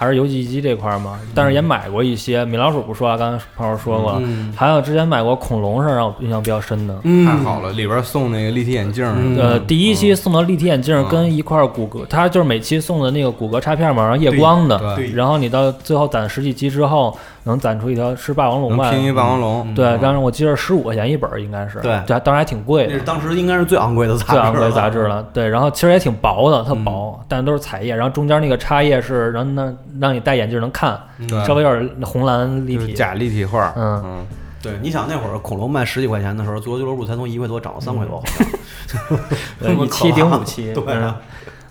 [0.00, 2.42] 还是游戏机这块儿嘛，但是也买过一些。
[2.46, 4.50] 米老鼠不说啊，刚才朋友说过了，嗯。
[4.56, 6.98] 还有之前买过恐龙是让我印象比较深的。
[7.02, 7.26] 嗯。
[7.26, 9.04] 太好了，里边送那个立体眼镜
[9.38, 15.08] 呃，第一期送的立体眼镜跟一块骨骼，它就是每期送的那个骨骼插片嘛，然后夜光的，对。
[15.08, 15.14] 对。
[15.14, 18.90] 然后你到最后攒十几期之后，能攒出一条是霸王龙吧？
[18.90, 19.74] 拼一霸王龙。
[19.74, 25.02] 对，当时我记得十五块钱一本儿，应该是，对这当时还挺贵的当时应该是最昂贵的杂志，最昂贵杂志。
[25.04, 25.22] 了。
[25.32, 30.98] 对，然后其实也挺薄的，特薄，但都是彩页，然后中间那个插页是让让让你戴眼镜能看，
[31.46, 32.82] 稍微有点红蓝立体。
[32.82, 33.72] 就是假立体画。
[33.76, 34.26] 嗯嗯，
[34.62, 38.46] 对，你想那会儿恐龙卖十几块钱的时候，足球俱乐部才从一块多涨到三块多，好像。
[39.84, 40.84] 一期 顶五期，对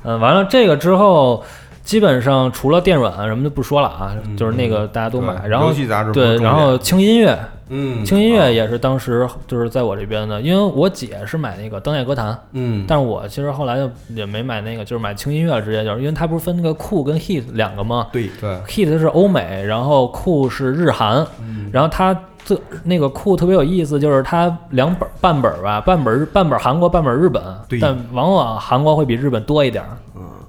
[0.03, 1.43] 嗯，完了这个之后，
[1.89, 7.35] 基本上除了电软什么就不说了啊，就是那个大家都买，然后游戏杂志对，然后轻音乐，
[7.69, 18.05] 嗯轻音乐也是当时就是在我这边的，因为我姐是买那个灯夜歌坛，嗯，但是我其实后来就也没买那个，就是买轻音乐，直接就是因为它不是分那个酷跟 hit 两个吗？
[18.11, 21.25] 对，对，？hit 是欧美，然后酷是日韩，
[21.71, 27.43] 然后它这那个酷特别有意思，就是它两本半本吧，半本日半本韩国，半本日本，
[27.81, 29.83] 但往往韩国会比日本多一点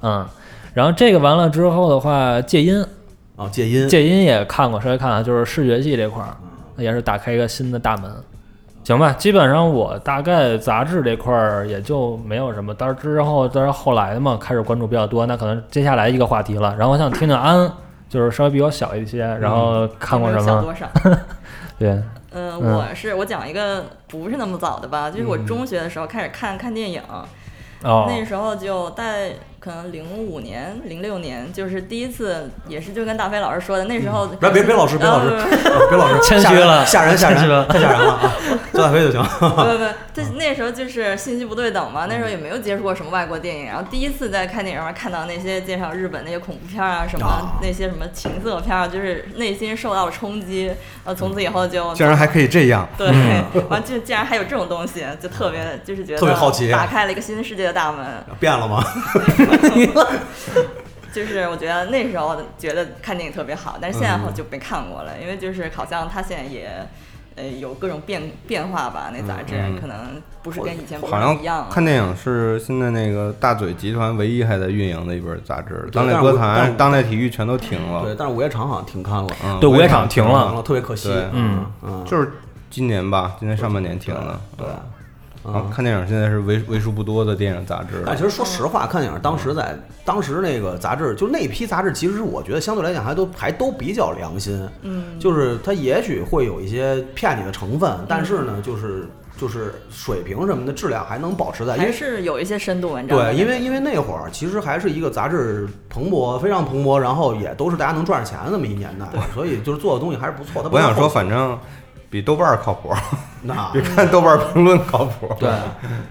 [0.03, 0.27] 嗯。
[0.75, 2.85] 然后这个完了之后的话，戒音，
[3.37, 6.37] 啊，戒音，戒音也看过，稍微看看，就是视觉系这块儿，
[6.77, 8.11] 也是打开一个新的大门。
[8.83, 16.75] 行吧，基本上我大概杂志这块儿也就没有什么，但是之后但是后来的嘛，开始关注比较多，那可能接下来一个话题了。
[16.77, 17.71] 然后我想听听安，
[18.09, 20.45] 就是稍微比我小一些，然后看过什么？
[20.47, 20.89] 小多少？
[21.79, 21.91] 对，
[22.33, 27.03] 嗯，嗯我是我讲一个不是那么早的吧，就是我中学的时候开始看看电影，
[27.83, 37.37] 哦，那时候就在可能零五年、零六年，就是第一次，也是就跟大飞老师说的，那时候别别别老师别老师呃别老师， 谦虚了吓人吓人
[37.69, 38.33] 太吓人了啊！
[38.73, 39.23] 交大飞就行。
[39.23, 52.89] 不不 不，这那时候就是信息不对等嘛，那时候也没有接触过什么外国电影，然后第一次在看电影上看到那些介绍日本那些恐怖片啊，什么啊那些什么情色片啊，就是内心受到了冲击，然后从此以后就竟然还可以这样。
[52.97, 53.09] 对，
[53.69, 58.07] 完就竟然还有这种东西，就特别就是觉得特别好奇打开了一个新世界的大门。
[58.39, 58.83] 变了吗？
[61.13, 66.87] 就是我觉得那时候觉得看电影特别好，但是现在嗯就没看过了，因为就是好像他现在也。
[67.37, 71.11] 呃有各种变变化吧，那杂志、嗯可能不是跟以前不一
[71.45, 71.65] 样了。
[71.65, 78.17] 像看电影是现在那个大嘴集团唯一还在运营的一本杂志，当代歌坛、当代体育全都停了对，了。
[78.19, 80.61] 但是午夜场好像停刊了，嗯对，午夜场停停了。
[80.63, 81.15] 特别可惜。
[81.33, 82.33] 嗯嗯，就是
[82.69, 84.39] 今年吧，今年上半年停了。
[84.59, 84.67] 对。
[85.43, 87.97] 然后看电影现在是为为数不多的电影杂志。
[87.97, 88.03] 了。
[88.07, 89.75] 但其实说实话，看电影当时在
[90.05, 94.69] 当时那个杂志，就那批杂志，其实我觉得相对来讲还都还都比较良心。
[94.83, 110.63] 嗯，就是它也许会有一些骗你的成分，但是呢，就是就是水平什么的质量还能保持在，因还为是有一些深度文章对，因为因为那会儿其实还是一个杂志蓬勃，非常蓬勃，然后也都是大家能赚着钱的那么一年代，所以就是做的东西还是不错。
[110.63, 111.59] 的我想说，反正
[112.11, 112.93] 比豆瓣儿靠谱，
[113.43, 115.35] 那别看豆瓣评论靠谱。
[115.39, 115.51] 对，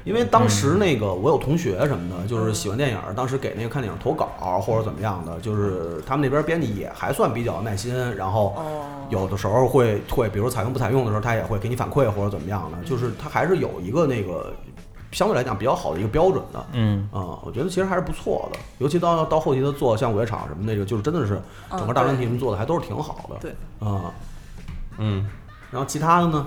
[0.04, 4.28] 因为当时那个我有同学什么的，就是喜欢电影，当时给那个看电影投稿
[4.60, 14.54] 或者怎么样的，就是他们那边编辑也还算比较耐心，然后哦有的时候会会，比如采用不采用的时候，他也会给你反馈或者怎么样的，就是他还是有一个那个
[15.12, 16.66] 相对来讲比较好的一个标准的。
[16.74, 23.36] 嗯，啊、我觉得其实还是不错的，尤其到到后期的做像午夜场什么那个，就是真的是整个大专题什么做的还都是挺好的。
[23.40, 24.12] 对啊、
[24.98, 25.28] 嗯，
[25.72, 26.46] 然后其他的呢？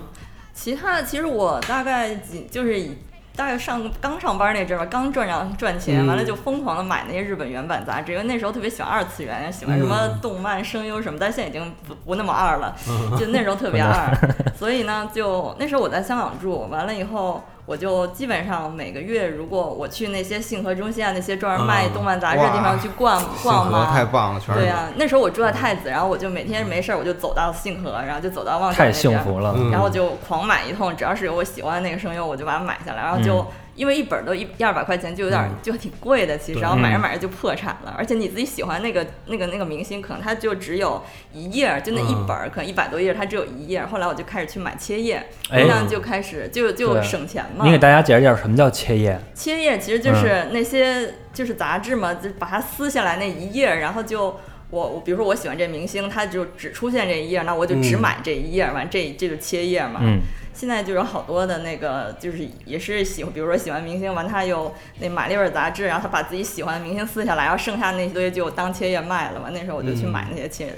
[0.53, 2.97] 其他的其实我大概几就是以
[3.35, 12.75] 大概上刚上班那阵儿吧，刚赚上赚钱，嗯完了就疯狂的买那些日本原版杂志，因为那时候特别喜欢二次元，喜欢什么嗯动漫、声优什么，但现在已经不不那么二了，
[13.17, 14.07] 就那时候特别 二，
[14.55, 17.43] 所以呢，就那时候我在香港住，完了以后。
[17.65, 29.53] 我就基本上每个月，如果我去那些信和中心啊，那些专门卖动漫杂志的地方去逛信逛嘛太嘛，棒了，全是对呀、那时候我住在太子，然后我就每天没事儿我就走到信和，然后就走到望角太那边幸福了。
[29.57, 33.01] 嗯然后就狂买一通，只要是有我喜欢的那个声优，我就把它买下来。
[33.01, 36.59] 然后就、嗯因为一本都一一二百块钱，就有点、嗯就挺贵的，其实。
[36.59, 41.01] 然后买着嗯买着就破产了，而且你自己喜欢那个那个那个明星，可能他就只有
[41.33, 43.85] 一页，就那一嗯本儿，可能一百多页，他只有一页。
[43.85, 47.71] 后来我就开始去买切页，哎这样就开始就就省钱嘛你。
[47.71, 49.19] 给大家解释解释什么叫切页？
[49.33, 54.39] 切页其实就是那些就是杂志嘛，就把它撕下来那一页，然后就
[54.73, 59.99] 我我比如说我喜欢这明星，他就只出现这一页，那我就只嗯买这一页，完这这就切页嘛。
[60.01, 60.19] 嗯，
[60.51, 69.49] 现在就有好多的那个，就是也是喜欢，比如说喜欢明星，完他又那买了一本杂志，然后他把自己喜欢的明星撕下来，然后剩下那些东西就当切页卖了嘛。
[69.51, 70.73] 那时候我就去买那些切，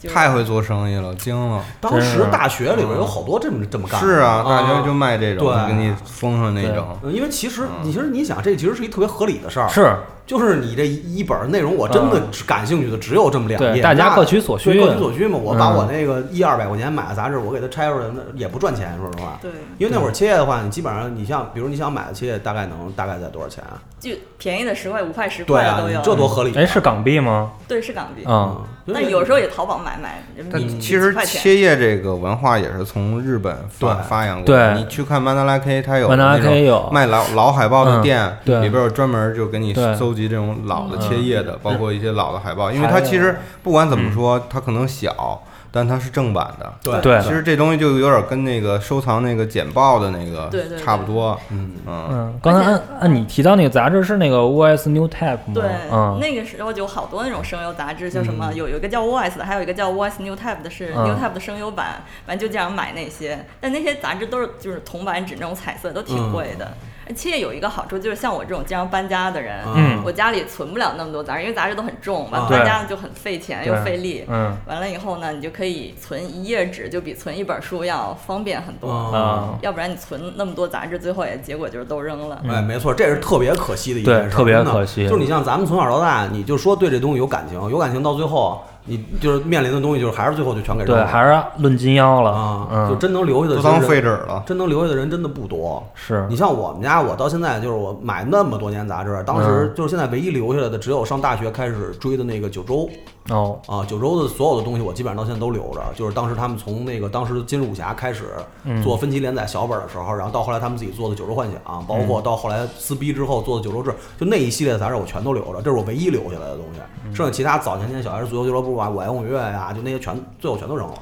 [0.00, 1.64] 就是太会做生意了，惊了。
[1.80, 4.06] 当时大学里边有好多这么这么干的。
[4.08, 6.98] 是啊，大啊学就卖这种，对给你封上那种。
[7.04, 9.68] 嗯因为其实你其实你想，这其实是一特别合理的事儿。
[9.68, 9.94] 是
[10.28, 15.38] 就是你这一本内容，我真的只感兴趣的只有这么两页，对大家各取所需各取所需嘛。
[15.42, 19.38] 我把嗯我那个一二百块钱买的杂志，我给它拆出来，那也不赚钱，说实话。
[19.40, 23.80] 对，因为那会儿切页的话，你基本上你像，比如你想买的切页，大概能大概在多少钱啊？
[23.98, 26.54] 就便宜的十块、五块、十块的都有。，这多合理啊。
[26.58, 27.50] 哎，是港币吗？
[27.66, 28.22] 对，是港币。
[28.26, 28.62] 嗯，
[28.92, 34.74] 但有时候也淘宝买买，但你其实切页这个文化也是从日本发发扬过来。
[34.74, 42.70] 对你去看曼德拉 K，它有曼德拉那种 K 有卖老老海报的嗯店，对里边有专门就给你对搜集这种老的切页的，包括一些老的海报。
[42.70, 46.72] 因为它其实不管怎么说，它可能小，但它是正版的。
[46.82, 51.38] 对对其实这东西就有点跟那个收藏那个简报的那个差不多。
[51.50, 55.54] 嗯，嗯，嗯，刚才按按你提到那个杂志是那个 OS New Type 吗？
[55.54, 58.52] 对，嗯，那个时候就有好多那种声优杂志，叫什么？
[58.52, 62.02] 有有一个叫 Voice 的，还有一个叫 Voice New Type 的，是嗯 New Type 的声优版。
[62.26, 66.72] 反正就这样买那些，但那些杂志都是就是铜版纸那种彩色，都挺贵的。
[67.08, 70.02] 而且有一个好处就是像我这种经常搬家的人，嗯。
[70.04, 74.24] 我家里存不了那么多杂志，因为杂志都很重，完啊搬家就很费钱又费力。
[74.28, 74.56] 嗯。
[74.66, 78.90] 完了以后呢，你就可以存一页纸，就比存一本书要方便很多。
[78.90, 82.42] 啊啊，要不然你存那么多杂志，最后也结果就是都扔了。
[82.48, 85.08] 哎，没错，这是特别可惜的一对件事，特别可惜。
[85.08, 91.06] 就是你像咱们从小到大，你就说对这东西有感情，有感情到最后，你就是面临的东西，就是还是最后就全给扔对，了。
[91.06, 94.42] 还是论斤腰了啊，就嗯，真能留下的都当人废纸了。
[94.46, 95.82] 真能留下的人真的不多。
[95.94, 102.88] 是你像我们家，我到现在就是我买那么多年杂志，当嗯时就是现在唯一留下来的，只有上大学开始追的那个九州
[103.30, 105.82] 哦，啊，九州的所有的东西我基本上到现在都留着。
[105.94, 108.24] 就是当时他们从那个当时金武侠开始
[108.64, 116.80] 嗯做分期连载小本的时候，然后到后来他们自己做的九州幻想，包嗯括到后来撕逼之后做的九州志，就那一系列的杂志我全都留着，这是我唯一留下来的东西。
[117.04, 120.94] 嗯剩下其他早年间小孩儿足球俱乐部啊、我爱红月呀，就那些全最后全都扔了。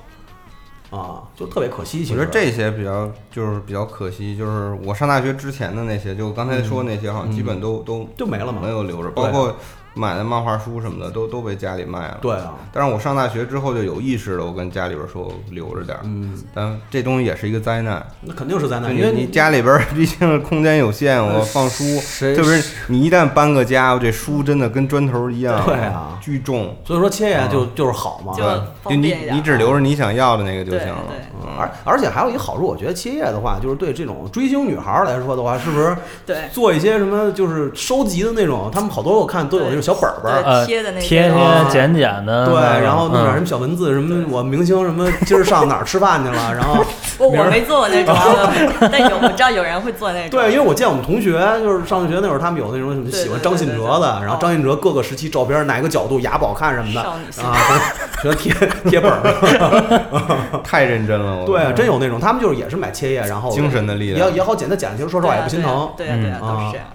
[0.88, 2.04] 啊，就特别可惜。
[2.04, 9.52] 其实我觉得这些比较就是比较可惜，就是我上大学之前的那些，就刚才说那些，好像基本都都就没了嘛没有留着，包括
[9.96, 12.18] 买的漫画书什么的，都都被家里卖了。
[12.20, 18.06] 对啊，但是我上大学之后就有意识了，我跟家里边说我留着点儿，嗯，但这东西也是一个灾难。
[18.20, 26.76] 那肯定是灾难，因为你你家里边儿 毕竟空间有限，我放书，谁特别是你一旦搬个家，我这书真的跟砖头一样，对啊巨重。
[26.84, 30.98] 所以说切呀就就是好嘛，就对，就你你只留着你想要的那个就行了。
[31.08, 31.16] 对，
[31.58, 38.70] 而而且还有一个好处，我觉得切叶的话，就是对这种追星女孩儿来说的话，是不是对做一些什么就是收集的那种？
[38.72, 46.84] 他们好多我看都有那种小本本贴的那些贴啊贴剪剪的，对，然后弄点什嗯么小文字，什么我明星什么今儿上哪儿吃饭去了，然后
[47.18, 48.52] 我我没做过那种啊，
[48.90, 50.30] 但有我知道有人会做那种。
[50.30, 57.54] 对，因为我见我们同学就是上学那会儿，他们有那种什么喜欢张信哲的，然后张信哲各个时期照片哪个角度牙不好看什么的啊，
[58.22, 58.52] 全全贴
[58.90, 59.22] 贴本儿。
[60.64, 66.86] 太认真了，对，真有那种，他们就是也是买切页，然后精神的力量也也好简单剪，其实说实话也不心疼，对啊对啊，嗯都是这样。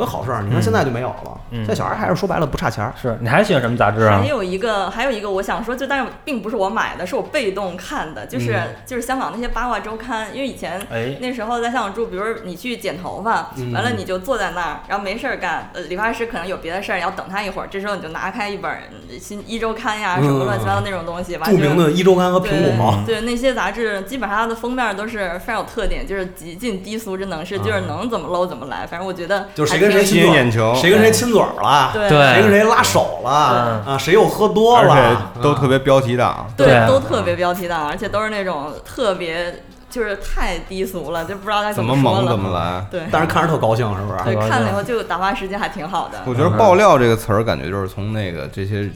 [0.00, 0.42] 所以好事儿。
[0.42, 2.92] 你看现在就没有了，嗯现在小孩还是说白了不差钱儿。
[3.00, 4.26] 是你还喜欢什么杂志啊还？
[4.26, 28.86] 有一个，还有一个，我想说，就但是并不是我买的，是我被动看的，就是、嗯就是香港那些八卦周刊，因为以前哎那时候在香港住，比如你去剪头发，嗯完了你就坐在那儿，然后没事儿干，呃，理发师可能有别的事儿，你要等他一会儿，这时候你就拿开一本嗯新一周刊呀，什么乱七八糟那种东西，完著就名的一周刊和苹对果，对那些杂志，基本上它的封面都是非常有特点，就是极尽低俗之能事，就是能怎么搂怎么来。
[28.86, 36.46] 反正我觉得啊就是谁跟谁吸引眼球谁跟谁亲嘴儿了，对对谁跟谁拉手了嗯啊，谁又喝多了，且都特别标题党。
[36.56, 42.30] 对对，都特别标题党，而且都是那种特别就是太低俗了，就不知道该怎么猛么说了。
[42.30, 42.84] 怎么来。
[42.90, 44.24] 对，但是看着特高兴，是不是？
[44.24, 46.18] 对看了以后就打发时间还挺好的。
[46.26, 48.88] 我觉得“爆料”这个词儿，感觉就是从那个这些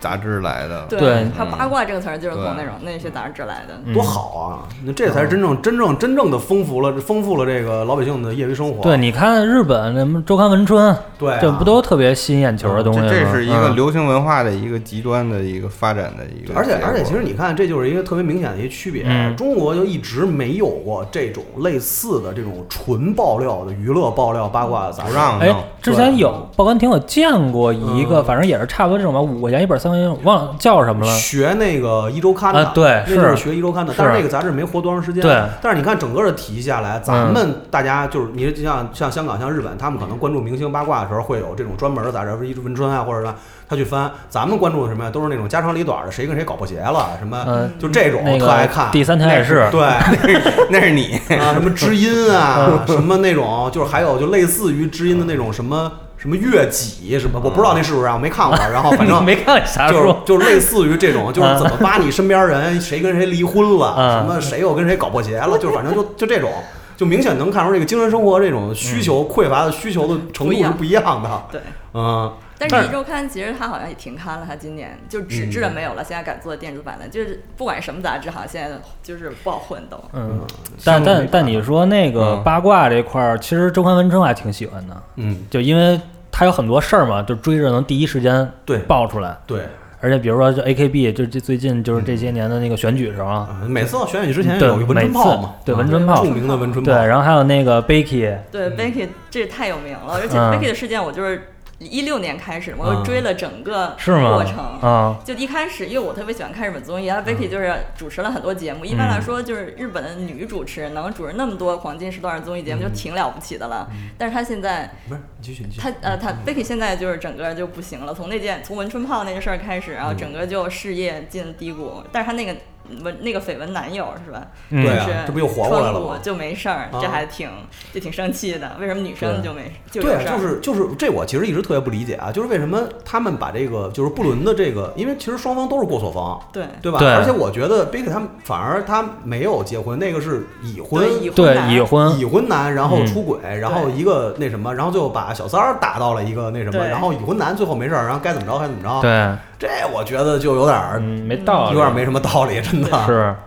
[0.00, 0.86] 杂志来的。
[0.88, 3.74] 对，他八卦这个词儿就是从那种那些杂志来的。
[3.84, 4.68] 嗯多好啊！
[4.84, 8.82] 那这才是真正真正真正的丰富了丰富了这个老百姓的业余生活。
[8.82, 13.06] 对，你看日本什么周刊文春，对啊，这不都特别吸引眼球的东西吗？
[13.08, 16.54] 这这是一个嗯流行文化的一个极端的一个发展的一个。
[16.54, 19.04] 而且而且，其实你看，这就是一个特别明显的一个区别。
[19.06, 25.16] 嗯中国就一直没有过这种类似的这种纯爆料的娱乐爆料八卦的杂志。
[25.16, 29.78] 哎之前有报刊亭，我见过一个，嗯反正也是差不多这种吧，五块钱一本，
[30.22, 31.12] 忘了叫什么了。
[31.14, 35.22] 学那个一周刊的，啊对那就是是学一周刊的，但是那个杂志没活多长时间。
[35.22, 43.34] 对，嗯但是你看整个的体系下来，咱们大家就是你像像香港、像日本，他们可能关注明星八卦的时候，会有这种专门的杂志，比如文春啊，或者什么，
[43.68, 44.10] 他去翻。
[44.28, 45.10] 咱们关注的什么呀？
[45.10, 48.90] 都是那种家长里短的，谁跟谁搞破鞋了，什么嗯就这种那个特爱看。
[48.90, 49.80] 第三条也是，对，
[50.70, 58.56] 那是你，啊，什么知音啊，什么那种，就是还有就类似于知音的那种什么什么月己什么，我不知道那是不是啊，我没看过。
[58.56, 66.50] 然后反 正没看啥就是，就是类似于这种，就是怎么扒你身边人，谁跟谁离婚了，嗯什么谁又跟谁搞破鞋了，就是反正就就这种。
[66.96, 71.60] 就明显能看出这个精神生活这种需求匮乏的需求的程度是不一样的，对，
[71.92, 77.06] 嗯，但是《一周刊》其实它好像也停刊了，它今年就纸质的没有了，现在改做电子版的。
[77.08, 80.02] 就是不管什么杂志，好像现在就是不好混都。
[80.12, 80.40] 嗯，
[80.84, 86.00] 但但但你说那个嗯八卦这块儿，其实周刊文春我还挺喜欢的，嗯，就因为
[86.32, 89.36] 他有很多事儿嘛，就追着能第一时间对爆出来。
[89.46, 89.62] 对，
[90.00, 104.56] 而且比如说就 AKB，就这最近就是这些年的那个选举时候每次到选举之前对有一个文春炮嘛，对啊文春炮著名的文春对，然后还有那个 Becky，对 Becky 这太有名了，而且嗯 Becky 的事件我就是一六年开始，我又追了整个过程。
[104.80, 108.84] 啊，就一开始，因为我特别喜欢看日本综艺，然后 Becky 就是主持了很多节目。
[108.84, 113.88] 一般来说，就是日本的女主持能主持那么多黄金时段的综艺节目，就挺了不起的了。
[114.16, 118.14] 但是她现在，不是你继续，你继续，她呃，她 Becky 现在就是整个就不行了。
[118.14, 122.02] 从那件从文春炮那个事儿开始，然后整个就事业进低谷。
[122.10, 122.56] 但是她那个
[123.02, 124.42] 文那个绯闻男友是吧？
[124.70, 127.48] 嗯对啊就是这不又活过来了吗就没事儿，啊这还挺
[127.92, 128.76] 就挺生气的。
[128.80, 130.24] 为什么女生就没就对？
[130.24, 136.98] 就是就是这，我其实一直特别不理解啊，就是为什么他们把这个就是不伦的这个，因为其实双方都是过错方，对对吧？
[136.98, 141.02] 对而且我觉得 Becky 他们反而他没有结婚，那个是已婚
[141.34, 153.06] 对已婚已婚男，然后嗯出轨，然后一个那什么，然后最后把小三儿打到了一个那什么，然后已婚男最后没事儿，然后该怎么着该怎么着。，对，这我觉得就有点儿嗯，没道理，有点没什么道理，真的。
[153.06, 153.34] 是。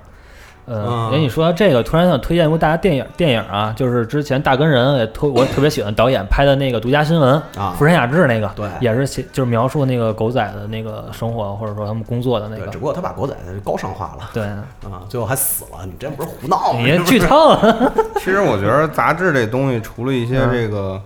[0.69, 13.33] 呃，嗯哎，你说到这个，突然想推荐一部大家电影，电影啊，就是之前大根人也特我特别喜欢导演拍的那个《独家新闻》啊福山雅治那个，对也是写就是描述那个狗仔的那个生活，或者说他们工作的那，个只，不过他把狗仔
[13.65, 14.43] 高尚化了对，
[14.87, 16.79] 啊，最后还死了，你这不是胡闹吗？
[16.79, 17.91] 你这剧透了，
[18.21, 21.01] 其实我觉得杂志这东西，除了一些嗯这个、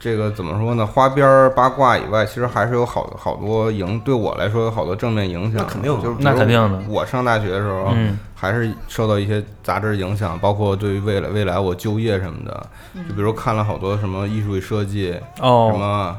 [0.00, 5.54] 这个怎么说呢，花边儿八卦以外，其实还是有好好多影，对我来说有好多正面影响。
[5.56, 12.66] 那肯定的就是比如那肯定的我上大学的时候，嗯还是受到一些杂志影响，包括对于未来未来我就业什么的，
[13.08, 16.16] 就比如看了好多什么艺术与设计，哦什哦，么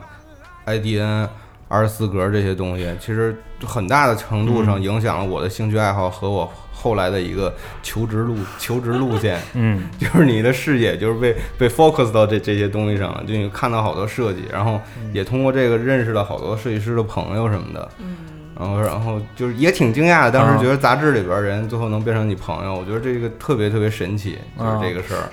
[0.65, 1.27] IDN、
[1.69, 9.39] 二十四格这些东西，其实很大的程度嗯上影响了我的兴趣爱好和我后来的一个求职路求职路线。
[9.55, 14.81] 嗯就是你的视野就是被被 focus 到这这些东西上了，就你看到好多设计，然后
[15.13, 17.89] 也通过这个认识了好多设计师的朋友什么的。
[17.99, 18.17] 嗯
[18.59, 25.29] 然后然后就是也挺惊讶的，当啊时觉得杂志里边人最后能变成你朋友，我觉得这个特别特别神奇，就是啊这个事儿。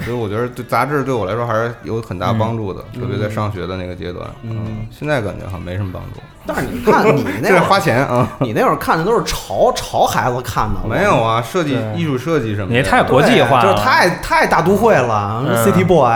[0.00, 4.26] 所以我觉得对杂志对我来说还是有很大帮助的，特别在上学的那个阶段。
[4.42, 8.28] 嗯，现在感觉好像没什么帮助，但是你看你那 花，钱啊。
[8.40, 16.10] 你那会儿看的都是潮潮孩子看的，没有啊，设计艺术设计什么的，你太国际化了就是太太大都会了嗯，City Boy，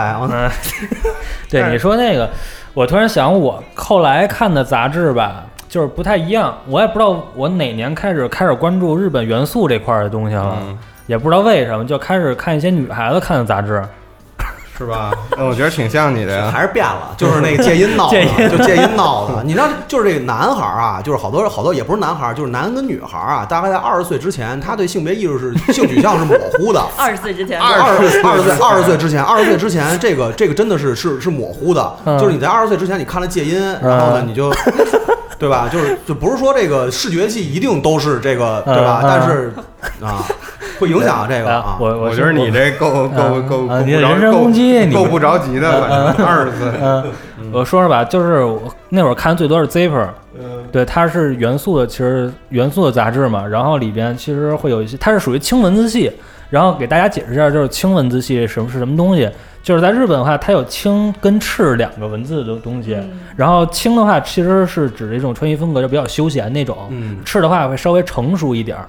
[1.49, 2.29] 对你说那个，
[2.73, 6.55] 我突然想，我后来看的杂志吧，就是不太一样。
[6.67, 10.77] 我也不知道我哪年开始开始关注日本元素这块儿的东西了，嗯，
[11.09, 13.83] 也不知道为什么就开始看一些女孩子看的杂志。
[14.77, 15.11] 是吧？
[15.35, 16.49] 那我觉得挺像你的呀。
[16.53, 19.43] 还是变了，就是那个戒音闹 戒音的，就戒音闹的。
[19.43, 26.81] 你知道，就是这个男孩儿啊，就是好多好多也不是男孩儿，就是男跟女孩儿啊，大概在二十岁之前，他对性别意识是性取向是模糊的。
[26.95, 31.91] 二十岁之前，二十二十岁，二十岁之前，二十岁之前，这个这个真的是是是模糊的。
[32.05, 34.49] 嗯就是你在二十岁之前，你看了戒音，然后呢，嗯你就，
[35.37, 35.67] 对吧？
[35.69, 39.01] 就是就不是说这个视觉系一定都是这个，对吧？
[39.03, 39.53] 嗯嗯但是
[40.01, 40.23] 啊，
[40.79, 41.77] 会影响这个啊。
[41.79, 46.71] 我我觉得你这够够嗯够够不着人身够攻击你够不着急的，反正二十岁。
[46.81, 50.07] 嗯，我说说吧，就是我那会儿看最多是 Zipper，
[50.71, 56.11] 对，它是元素的，其实元素的杂志嘛，然后里边其实会有一些，它是属于轻文字系，
[56.49, 59.29] 然后给大家解释一下，就是轻文字系什么是什么东西，
[59.63, 68.85] 就是在日本的话，它有轻跟赤两个文字的东西，嗯然后轻的话其实是指一种穿衣风格，就比较休闲那种，嗯赤的话会稍微成熟一点儿，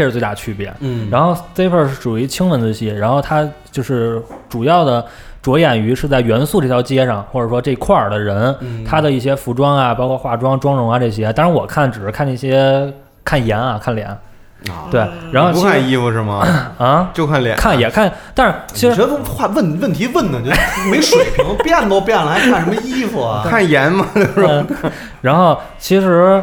[0.00, 0.72] 这是最大区别。
[0.80, 5.04] 嗯，然后 Zipper 是属于轻文字系，然后它就是主要的
[5.42, 11.30] 着眼于是在元素这条街上，或者说这块儿的人，嗯他的一些服装啊，包括化妆、妆容啊这些。
[11.34, 12.90] 当然我看只是看那些
[13.22, 15.06] 看颜啊，看脸，啊，对。
[15.30, 16.46] 然后不看衣服是吗？
[16.78, 17.54] 啊，就看脸。
[17.58, 20.50] 看也看，但是其实你这都话问问题问的就
[20.90, 23.44] 没水平，变都变了，还看什么衣服啊？
[23.48, 24.66] 看颜嘛，嗯，
[25.20, 26.42] 然后其实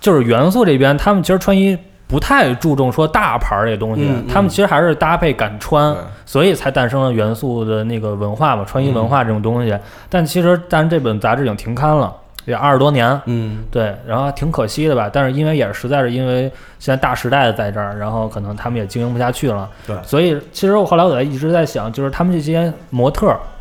[0.00, 1.76] 就是元素这边，他们其实穿衣
[2.08, 9.76] 不太注重说大牌儿这东西，嗯嗯他们其实还是搭配敢穿对，所以才诞生了元素的那个文化嘛，穿衣文化这种东西。
[10.08, 12.12] 但其实，但是这本杂志已经停刊了，
[12.46, 13.20] 也二十多年。
[13.26, 19.68] 嗯对，然后挺可惜的吧，但是因为也是实在是因为现在大时代在这儿，然后可能他们也经营不下去了。
[19.86, 23.57] 对所以其实我后来我在一直在想，就是他们这些模特儿，这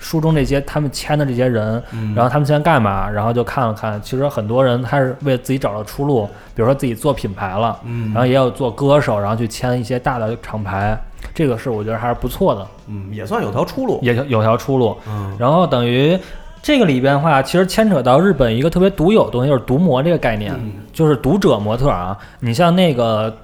[0.00, 3.08] 书中这些他们签的这些人，嗯然后他们现在干嘛？
[3.08, 10.98] 然后就看了看，其实很多人他是为自己找到出路，比如说自己做品牌了，嗯然后也有做歌手，然后去签一些大的厂牌，
[11.34, 13.98] 这个是我觉得还是不错的，嗯，也算有条出路。
[14.02, 14.96] 也有有条出路。
[15.08, 16.18] 嗯然后等于
[16.60, 22.18] 这个里边的话，其实牵扯到日本一个特别独有的东西，就是毒模这个概念，嗯就是读者模特啊。
[22.40, 23.34] 你像那个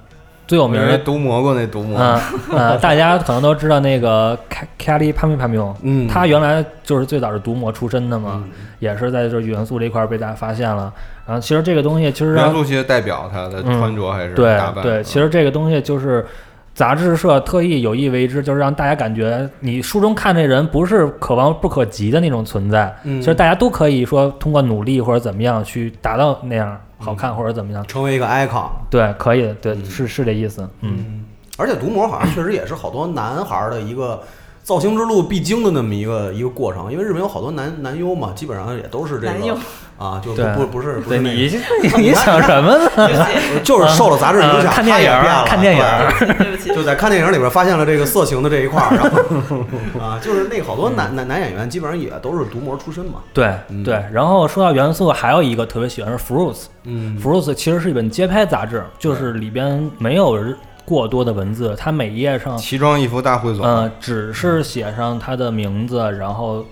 [0.47, 2.19] 最有名的，毒蘑菇那毒蘑嗯
[2.49, 10.93] 菇，呃， 大家可能都知道那个 a m i p a m i 嗯，他原来就是最早是毒模出身的嘛，嗯也是在这元素这块儿被大家发现了。
[11.25, 14.55] 然后其实这个东西其实元素系的代表他的嗯穿着还是对。
[14.83, 16.23] 对，嗯其实这个东西就是
[16.75, 22.93] 杂志社特意有意为之，就是让大家感觉你书中看这人不是可望不可及的那种存在。
[23.05, 27.85] 嗯其实大家都可以说通过努力或者怎么样去达到那样好看或者怎么样。
[27.87, 28.69] 成为一个 icon。
[28.89, 30.67] 对，可以，对，嗯是是这意思。
[30.81, 31.25] 嗯，嗯，
[31.57, 34.23] 而且毒模好像确实也是好多男孩儿的一个
[34.63, 39.61] 造型之路必经的那么一个一个过程，因为日本有好多男男优嘛，基本上也都是这男优个
[39.97, 41.57] 啊，就不不不是不是那你个
[41.97, 42.89] 你想什么呢？
[43.63, 45.83] 就是受了杂志影响，呃看电影他也变了看电影
[46.19, 49.57] 对对不起，就在看电影里边发现了这个色情的这一块儿，然后
[50.03, 53.19] 啊，就是那好多男男男演员基本上也都是毒模出身嘛。
[53.33, 54.03] 对嗯对。
[54.11, 56.65] 然后说到元素，还有一个特别喜欢是 Fruits。
[56.83, 60.37] 嗯 Fruits 其实是一本街拍杂志，就是里边没有
[60.83, 63.65] 过多的文字，它每一页上奇装异服大汇总。
[63.65, 66.63] 呃，只是写上他的名字，然后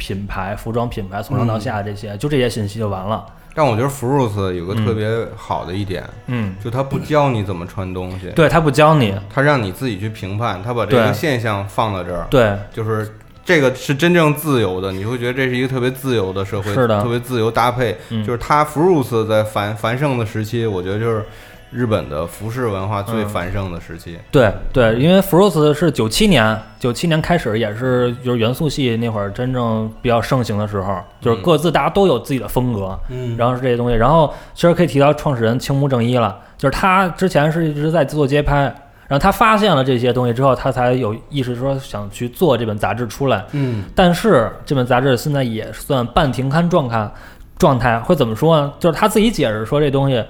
[0.00, 3.24] 品牌、服装品牌从上到下这些，就这些信息就完了。
[3.52, 12.56] 但我觉得 Fruits 有个特别好的一点，嗯，就他不教你怎么穿东西，对他不教你，他让你自己去评判，他把这个现象放到这儿，对。
[12.72, 13.12] 就是
[13.44, 17.96] 这个是真正自由的，你会觉得这是一个特别自由的社会，是的特别自由搭配。
[18.10, 21.26] 嗯就是它 Fruits 在繁繁盛的时期，我觉得就是
[21.70, 24.18] 日本的服饰文化最嗯繁盛的时期。
[24.30, 33.96] 对对，因为 Fruits 是九七年，九七年开始也是就是元素系那会儿真正比较盛行的时候，就是各自大家都有自己的风格，嗯然后是这些东西。
[33.96, 38.62] 然后其实可以提到创始人青木正一了，就是他之前是一直在做街拍，
[39.06, 43.44] 然后他发现了这些东西之后，他才有意识说想去做这本杂志出来。
[43.52, 47.08] 嗯但是这本杂志现在也算半停刊状态，
[47.58, 48.72] 状态会怎么说呢？
[48.78, 50.24] 就是他自己解释说这东西，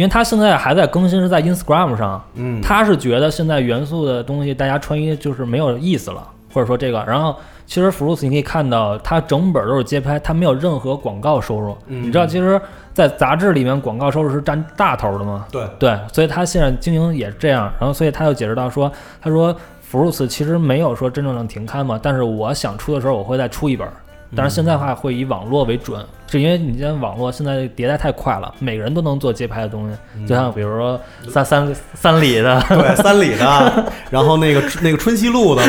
[0.00, 7.36] 因为他现在还在更新，是在 Instagram 上，嗯，他是觉得现在元素的东西大家穿衣就是没有意思了，或者说这个，然后
[7.66, 11.76] 其实福禄斯你可以看到，它整本都是街拍，它没有任何广告收入。
[11.88, 12.02] 嗯。
[12.02, 12.58] 你知道，其实，
[12.94, 15.44] 在杂志里面广告收入是占大头的吗？
[15.52, 18.90] 对，对，所以他现在经营也是这样，然后所以他又解释到说，
[19.20, 23.92] 他说福禄斯其实没有说真正的停刊嘛，但是我想出的时候我会再出一本儿，
[24.34, 35.62] 但是现在的话会以网络为准，是因为你现在网络现在迭代太快了，每个人都能做街拍的东西，就像比如说三三三里的， 对，三里的，然后那个那个春熙路的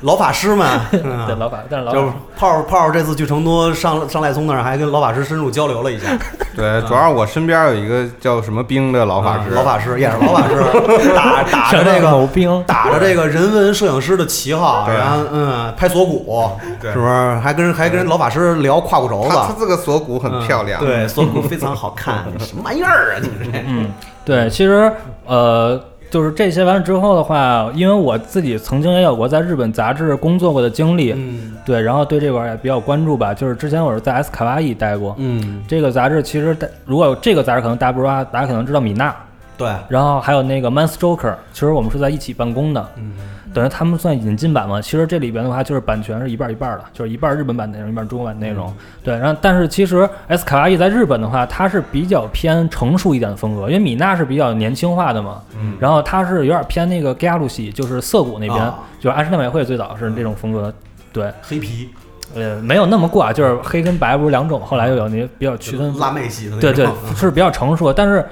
[0.00, 6.06] 老法师们， 对嗯老法，但是老就泡泡这次去成都上上赖松那儿，还跟老法师深入交流了一下。
[6.56, 16.50] 对，主要我身边有一个叫什么兵的老法师，啊老法师也是老法师，打打着这个某兵，打着这个人文摄影师的旗号，对然后嗯拍锁骨，
[16.80, 17.38] 对是不是？
[17.40, 23.20] 还跟还跟人老法师聊胯骨轴子，他他这个锁骨很漂亮，嗯对，锁骨非常好看， 什么玩意儿啊？
[23.20, 23.86] 你这嗯，
[24.24, 24.90] 对，其实
[25.26, 25.78] 呃，
[26.08, 31.52] 就是这些完了之后的话，因为我自己曾经也有过在日本杂志工作过的经历，嗯。
[31.66, 33.34] 对，然后对这块儿也比较关注吧。
[33.34, 39.12] 就是之前我是在 S 卡哇伊待过，嗯，这个杂志其实大如果这个杂志可能大家不知道，大家可能知道米娜，
[39.58, 43.12] 对，然后还有那个 Man Stroker，其实我们是在一起办公的，嗯
[43.56, 44.82] 等于他们算引进版嘛。
[44.82, 48.70] 其实这里边的话就是版权是一半儿一半儿的，就是一半儿日本版内容，一半儿中文版内容。
[49.02, 60.70] 对，然后但是其实 S 卡哇伊在日本的话，它是比较偏成熟一点的风格，因为米娜是比较年轻化的嘛，嗯然后它是有点偏那个 g a l y 就是涩谷那边，啊就是安室奈美惠最早是这种风格。
[61.10, 61.88] 对，黑皮
[62.34, 66.86] 呃，没有那么挂，就是黑跟白不是两种，后来又有那个比较区分辣妹系的对对，
[67.16, 67.90] 是比较成熟。
[67.90, 68.22] 但是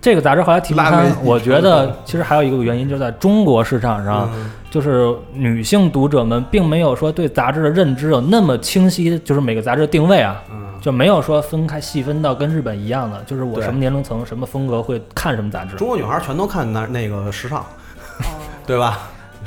[0.00, 15.76] 这个杂志后来停刊我觉得其实还有一个原因，就是在中国市场上，嗯就是女性读者们并没有说对杂志的认知有那么清晰，就是每个杂志的定位啊，嗯就没有说分开细分到跟日本一样的，就是我什么年龄层、什么风格会看什么杂志。
[15.76, 18.24] 中国女孩全都看那那个时尚，哦
[18.66, 18.98] 对吧？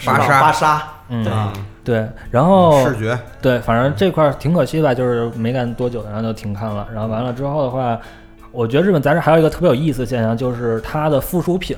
[0.06, 6.86] 芭莎时尚芭莎，嗯，啊，对，然后视觉，对，反正这块儿挺可惜吧，就是没干多久，然后就停刊了。
[6.94, 7.98] 然后完了之后的话，
[8.54, 11.76] 我觉得日本杂志还有一个特别有意思的现象，就是它的附属品，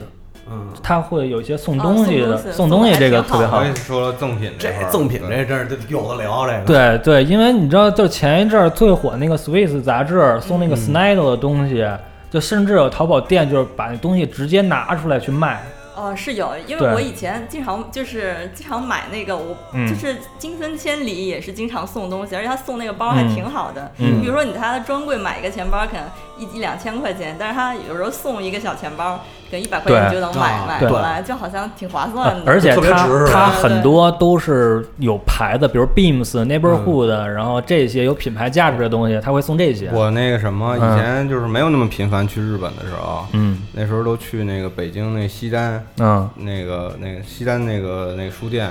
[0.51, 3.59] 嗯，它会有一些送哦东西的，送东西送东西这个特别好。
[3.59, 3.63] 我。
[3.63, 11.87] 也说了赠品这赠品对这真是有的聊，这个对对，因为你知道，就前一阵儿最火那个 Swiss 杂志送那个 Snidel 的东西，
[12.29, 15.63] 就甚至有淘宝店就是把那东西直接拿出来去卖。
[15.97, 19.87] 哦，是有，因为我以前经常就是经常买那个，我、嗯。
[19.87, 23.89] 就是金森千里也是经常送东西，而且他送那个包还嗯挺好的。
[23.99, 24.19] 嗯。
[24.19, 26.03] 比如说你在他的专柜买一个钱包，可能
[26.37, 29.17] 一一两千块钱，但是他有时候送一个小钱包，
[29.49, 32.43] 可能一百块钱就能买买过来，就好像挺划算的。
[32.45, 39.89] 而且特别它值是吧它对对很多都是有牌子，比如 Beams、Neighborhood，、然后这些有品牌价值的东西，他会送这些。
[39.93, 48.69] 我那个什么，以嗯前就是没有那么频繁去日本的时候，嗯那时候都去那个北京那西单，嗯那个那个西单那个那个书店，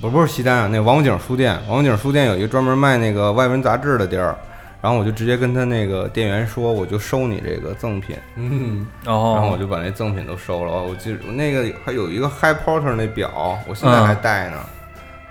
[0.00, 4.36] 不不是西单啊，那王府井书店，王府井书店有一个专门卖那个外文杂志的地儿，
[4.80, 10.82] 然后我就直接跟他那个店员说，我就收你这个赠品，嗯，哦，然后我就把那赠品都收了。
[10.82, 14.56] 我记得那个还有一个 High Porter 那表，我现在还戴呢。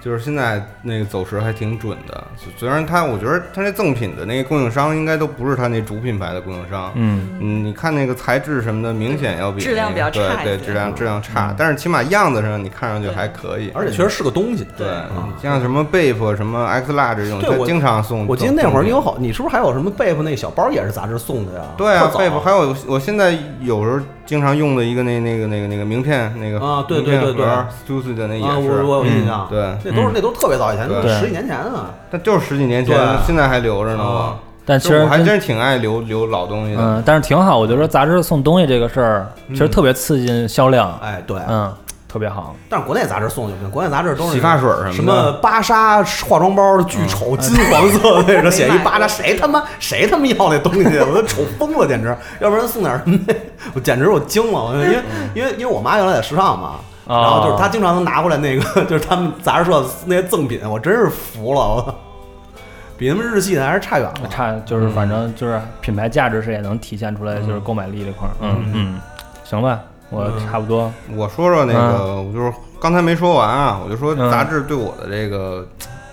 [0.01, 2.23] 就是现在那个走时还挺准的，
[2.57, 7.29] 虽然它，我觉得它那赠品的那个供应商应该都不是它那主品牌的供应商，嗯。
[7.39, 14.65] 嗯，你看那个材质什么的，明显要比质量比较差对对，质量质量差，但是起码样子上你看上去还可以，而且确实是个东西。
[14.77, 18.27] 对嗯，像什么 Bape 什么 X Large 这种，对我它经常送。
[18.27, 21.61] 我记得那会儿你有好，你是不是还有什么贝弗那个小包也是杂志送的呀？
[21.77, 27.45] 对啊特早，Bape 还有我现在有时候经常用的一个那那个那个那个名片那个啊对名片对对。
[27.45, 27.49] 对
[27.87, 31.91] Stussy 的那也啊，我是，我有印象，对，那都是那都特别早以前，都十几年前啊。
[32.11, 34.35] 但就是十几年前对，现在还留着呢。
[34.65, 36.81] 但其实我还真挺爱留留老东西的。
[36.81, 37.57] 嗯，但是挺好。
[37.57, 40.95] 我觉得杂志送东西这个事儿，其实特别刺激销量。
[41.01, 41.73] 哎，对，嗯，
[42.07, 42.55] 特别好。
[42.69, 50.99] 但是国内杂志送就不行，国内杂志都是洗发水什么的什么芭莎化妆包巨丑，金黄色那个写一芭莎，谁他妈谁他妈要那东西？
[50.99, 52.15] 我都丑疯了，简直！
[52.39, 53.17] 要不然送点什么？
[53.73, 54.97] 我简直我惊了，我因为
[55.33, 56.75] 因为因为我妈原来在时尚嘛。
[57.09, 61.95] 然后就是他经常能拿回来那个， 就是他们杂志社那些赠品，我真是服了，我
[62.97, 64.27] 比他们日系的还是差远了。
[64.29, 68.31] 差就是反正就是品牌价值是也能体现出来，就是购买力这块儿。
[68.41, 68.71] 嗯。
[68.73, 68.99] 嗯，
[69.43, 69.79] 行吧，
[70.09, 70.47] 我嗯。
[70.47, 70.91] 差不多。
[71.15, 74.29] 我说说那个，我就是刚才没说完啊，我就说嗯。
[74.29, 75.67] 杂志对我的这个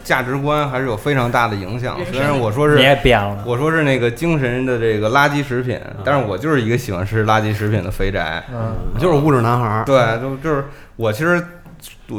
[0.06, 1.98] 价值观还是有非常大的影响。
[2.12, 3.42] 虽然我说是也变了。
[3.44, 8.42] 我说是那个精神的这个垃圾食品，但是我就是一个喜欢吃垃圾食品的肥宅。
[8.52, 11.44] 嗯就是物质男孩儿，对，就就是我其实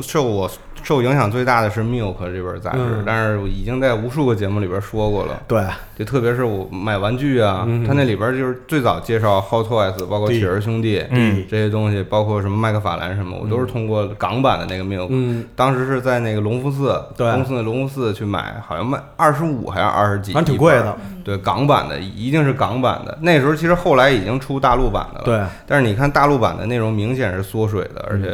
[0.04, 0.52] 受我
[0.88, 5.44] 受影响最大的是《Milk》这本杂志，嗯但是我已经在无数个节目里边说过了。
[5.46, 5.62] 对，
[6.00, 20.98] 就特别是我买玩具啊，嗯它那里边就是最早介绍 Hot Toys，包括对铁人兄弟，嗯这些东西，包括什么麦克法兰什么，我都是通过港版的那个 Milk，、嗯，当时是在那个隆福寺，对公司的隆福寺去买，好像卖二十五还是二十几，反正挺贵的。
[21.28, 23.18] 对，港版的一定是港版的。
[23.22, 28.32] 那时候其实后来已经出大陆版的了，对，但是你看大陆版的内容明显是缩水的，而且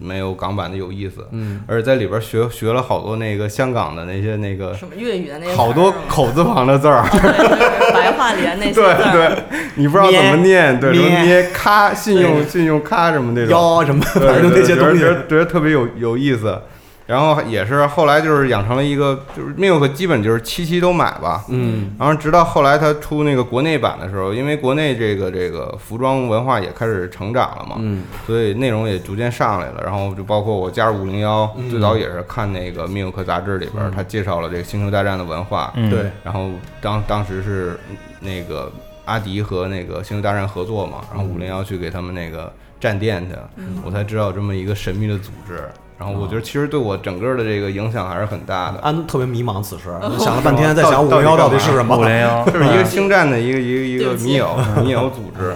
[0.00, 1.26] 没有港版的有意思。
[1.32, 7.02] 嗯，而且在里边学学了好多那个香港的那些那个什么粤语的那些好多口字旁的字儿。
[7.92, 9.12] 白话里的那些 对。
[9.12, 9.42] 对，
[9.74, 15.26] 你不知道怎么念，对，什么咩捏咖、信用、信用咔什么那种，腰什么，对反正就那些东西对觉得。
[15.28, 16.58] 觉得特别有有意思。
[17.06, 29.82] 然后也是后来就是养成了一个，就是 Milk 基本就是七期都买吧，嗯，然后直到后来它出那个国内版的时候，因为国内这个这个服装文化也开始成长了嘛，嗯，所以内容也逐渐上来了。
[29.84, 31.68] 然后就包括我加入五零幺，嗯。
[31.68, 36.50] 最早也是看那个 Milk 杂志里边，它介绍了这个星球大战的文化，嗯，对，然后
[36.80, 37.80] 当当时是
[38.20, 38.70] 那个
[39.06, 43.34] 阿迪和那个星球大战合作嘛，然后五零幺去给他们那个站店去，
[43.84, 45.66] 我才知道有这么一个神秘的组织。
[46.02, 49.84] 然后我觉得其实对我整个的这个影响还是很大的，安特别迷茫，此时
[50.18, 51.96] 想了半天，在想五到零幺到底是什么？
[51.96, 52.02] 五？
[52.02, 55.54] 零幺 就是一个星战的一个一个一个迷友 迷友组织。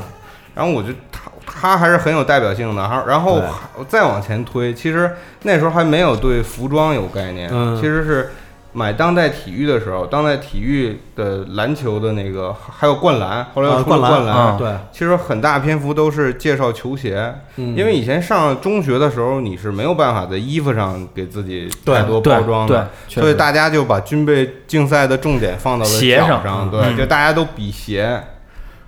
[0.55, 3.43] 然后我觉得他他还是很有代表性的，还然后
[3.89, 5.11] 再往前推，其实
[5.43, 7.77] 那时候还没有对服装有概念，嗯。
[7.77, 8.33] 其实是
[8.77, 17.75] 买当代体育的时候，当代体育的篮球的那个还有灌篮，后来又啊出了灌篮对，其实很大篇幅都是介绍球鞋，嗯。
[17.75, 26.97] 因为以前上中学的时候你是没有办法在衣服上给自己对太多包装的，，所以大家就把军备竞赛的重点放到了鞋上脚上，对，嗯。
[26.99, 28.23] 就大家都比鞋，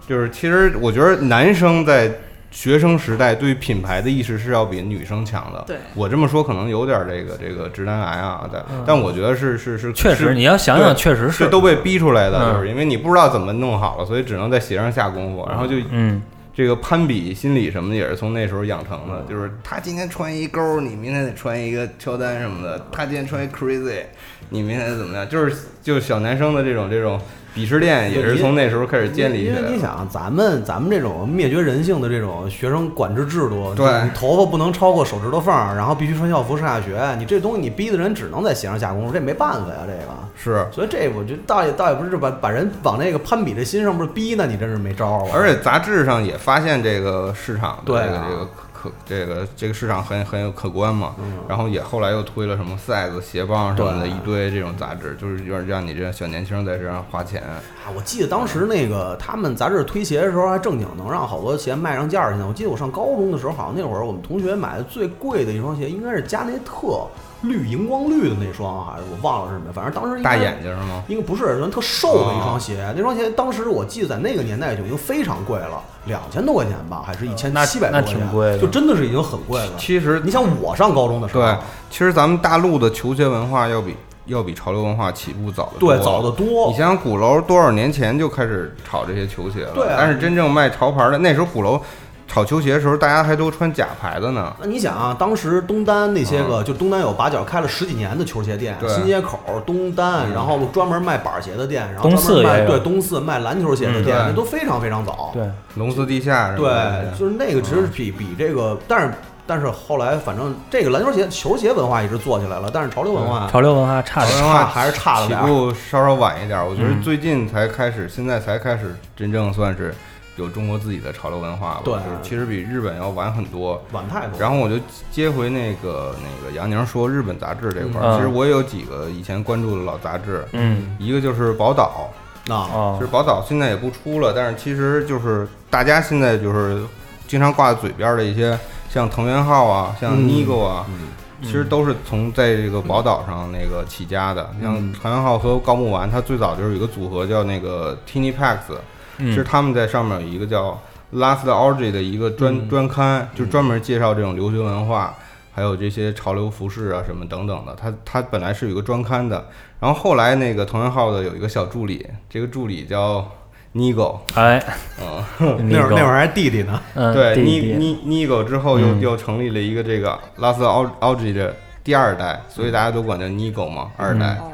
[0.06, 2.12] 就是其实我觉得男生在
[2.50, 5.62] 学生时代对品牌的意识是要比女生强的。
[5.66, 5.76] 对。
[5.94, 11.44] 我这么说可能有点这个这个直男癌啊，但但我觉得是是是嗯确实，你要想想，确实是。
[11.44, 12.54] 是都被逼出来的，嗯。
[12.54, 16.22] 就是因为你不知道怎么弄好了，所以只能在鞋上下功夫，然后就嗯，
[16.54, 24.02] 这个攀比心理什么的也是从那时候养成的，就是他今天穿一勾，你明天得穿一个乔丹什么的；他今天穿一 Crazy，
[24.48, 25.28] 你明天怎么样？
[25.28, 27.20] 就是就小男生的这种这种
[27.58, 29.68] 鄙视链也是从那时候开始建立起因来的。
[29.68, 40.14] 为你想，咱们咱们这种灭绝人性的这种学生管制制度，对你头发不能超过手指头缝儿，然后必须穿校服上下学，你这东西你逼的人只能在鞋上下功夫，这没办法呀，这个。
[40.40, 45.30] 是，所以这我觉得倒也倒也不是把把人往那个攀比的心上不是逼呢，你真是没招儿啊。
[45.34, 48.48] 而且杂志上也发现这个市场的这个这个
[48.80, 51.16] 可这个这个市场很很有可观嘛，
[51.48, 57.42] 然后也后来又推了什么 size 鞋帮什么的一堆这种杂志，就是有点让你这小年轻在这上花钱。
[57.42, 62.46] 啊，我记得当时那个他们杂志推鞋的时候，还正经能让好多鞋卖上价儿去呢。
[62.46, 67.04] 我记得我上高中的时候，好像那会儿我们同学买的最贵的一双鞋，应该是加内特
[67.42, 71.02] 绿荧光绿的那双，还是我忘了是什么，反正当时大眼睛是吗？
[71.08, 72.92] 应该不是，人特瘦的一双鞋。
[72.96, 79.72] 那双鞋当时我记得在那个年代就已经非常贵了，两千多块钱吧，还是一千那七百多那块钱，挺贵的就真的是已经很贵了。
[79.78, 81.56] 其实你想我上高中的时候，对，
[81.90, 83.94] 其实咱们大陆的球鞋文化要比
[84.26, 85.94] 要比潮流文化起步早得多。
[85.94, 91.80] 对早得多你想想鼓楼多少年前就开始炒这些球鞋了，对啊但是真正卖潮牌的那时候鼓楼
[92.28, 94.54] 炒球鞋的时候，大家还都穿假牌子呢。
[94.60, 100.34] 那你想啊，当时东单那些个，就东单有把角开了十几年的球鞋店，新街口、东单，嗯。
[100.34, 104.26] 然后专门卖板鞋的店，然后东专门四卖对东四卖篮球鞋的嗯店，对。
[104.26, 105.30] 那都非常非常早。
[105.32, 109.14] 对，龙寺地下是吧对，就是那个其实比比这个，但是
[109.46, 114.30] 但是后来反正这个篮球鞋、球鞋文化一直做起来了，但是潮流文化潮流文化差点。
[114.32, 115.46] 潮流文化还是差了起点儿。
[115.46, 116.62] 步稍稍晚一点。
[116.64, 117.00] 我觉得嗯。
[117.00, 119.94] 最近才开始，现在才开始真正算是
[120.38, 121.80] 有中国自己的潮流文化了。
[121.84, 123.82] 对就是其实比日本要晚很多。
[123.92, 124.40] 晚太多。
[124.40, 124.76] 然后我就
[125.10, 132.10] 接回那个那个杨宁说日本杂志这块儿，嗯其实我也有几个以前关注的老杂志，嗯一个就是宝岛，
[132.48, 136.82] 啊，哦其实宝岛现在也不出了，但是其实就是大家现在就是
[137.26, 138.58] 经常挂在嘴边的一些，
[138.88, 141.08] 像藤原浩啊，像嗯 Nigo 啊，嗯
[141.40, 144.50] 其实都是从在这个宝岛上那个起家的。
[144.60, 148.74] 像嗯藤原浩和高木丸，他最早就是有一个组合叫那个 Tiny Packs，
[149.18, 149.28] 嗯。
[149.30, 150.80] 其实他们在上面有一个叫
[151.14, 152.68] Last Orgy 的一个专、嗯。
[152.68, 155.14] 专刊，就专门介绍这种流行文化，
[155.54, 157.74] 还有这些潮流服饰啊什么等等的。
[157.74, 159.46] 他他本来是有一个专刊的，
[159.80, 163.26] 然后后来那个同人号的有一个小助理，这个助理叫
[163.74, 164.62] Nigo，哎，
[165.00, 165.22] 嗯，
[165.68, 166.80] 那会儿那会儿还弟弟呢。
[166.94, 167.74] 嗯，对弟 Ni 弟。
[167.74, 169.00] Ni Nigo 之后又、嗯。
[169.00, 170.60] 又成立了一个这个 Last
[171.00, 171.54] Orgy 的
[171.84, 174.38] 第二代，所以大家都管叫 Nigo 嘛，二代。
[174.40, 174.50] 哦，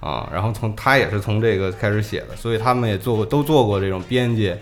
[0.00, 4.54] 啊，然后从他也是从这个开始写的，所以他们也做过，都做过这种编辑，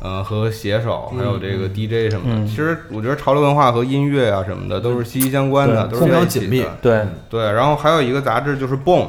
[0.00, 2.40] 呃和写手，还有这个 DJ 什么的。
[2.40, 6.64] 嗯其实我觉得潮流文化和音乐啊什么的都是息息相关的，对都是非常紧密。
[6.80, 9.08] 对，对，然后还有一个杂志就是《Boom。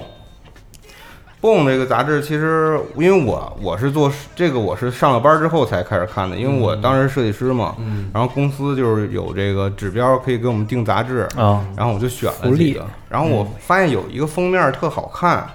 [1.39, 15.49] 蹦》这个杂志其实因为我我是做这个我是上了班之后才开始看的，因为我当时设计师嘛，嗯然后公司就是有这个指标可以给我们定杂志，啊，然后我就选了几个，然后我发现有一个封面特好看，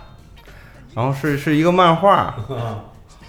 [0.96, 2.34] 然后是是一个漫画，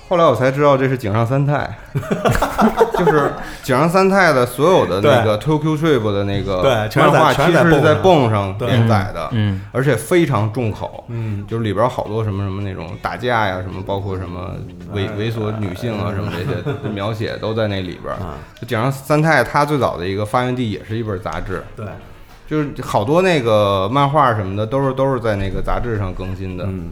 [0.08, 1.70] 后来我才知道这是井上三太，
[2.98, 3.30] 就是
[3.62, 6.64] 井上三太的所有的那个 Tokyo Trip 的那个
[6.96, 9.60] 漫画，其全是在实是在蹦蹦上连载的，嗯。
[9.74, 14.52] 而且非常重口，嗯，就是里边有好多什么什么那种打架呀，什么包括什么
[14.94, 18.16] 猥猥琐女性啊，什么这些 描写都在那里边
[18.66, 21.86] 井上三太他最早的一个发源地也是一本杂志，对，
[22.48, 26.64] 就是好多那个漫画什么的都是都是在那个杂志上更新的。
[26.66, 26.92] 嗯，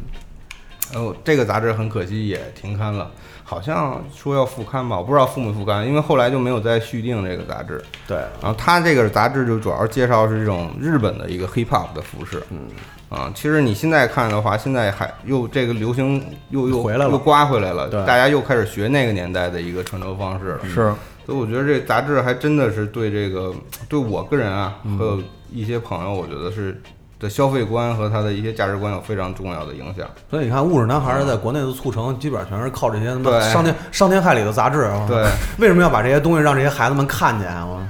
[0.94, 3.10] 然后这个杂志很可惜也停刊了，
[3.44, 7.84] 好像说要复刊吧，我不知道复没复刊，因为后来就没有再续订这个杂志。
[8.08, 12.68] 对，然后它这个杂志就主要介绍是这种日本的一个 hip hop 的服饰，嗯，
[13.10, 20.94] 啊，其实你现在看的话，现在还又这个流行又又回来了又刮回来了，对大家又开始学那个年代的一个穿着方式了，是，
[21.26, 23.52] 所以我觉得这杂志还真的是对这个
[23.90, 25.20] 对我个人啊，和有
[25.52, 26.80] 一些朋友，我觉得是
[27.20, 30.06] 的消费观和他的一些价值观有非常重要的影响。
[30.30, 34.82] 所以你看，物质男孩儿在国内的促成，基本上全是靠这些他妈对伤天伤天害理的杂志。
[34.82, 35.24] 啊对，
[35.60, 37.88] 为什么要把这些东西让这些孩子们看见啊？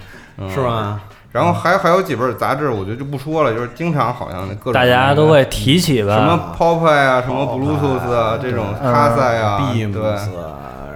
[0.53, 0.99] 是吧？
[1.31, 6.05] 然后还还有几本杂志，我觉得就不说了，就是经常好像各种大家都会提起什？
[6.05, 10.25] 么 Pop 啊，什么 Bluetooth 啊，这种嗯卡塞啊，Beams 对啊，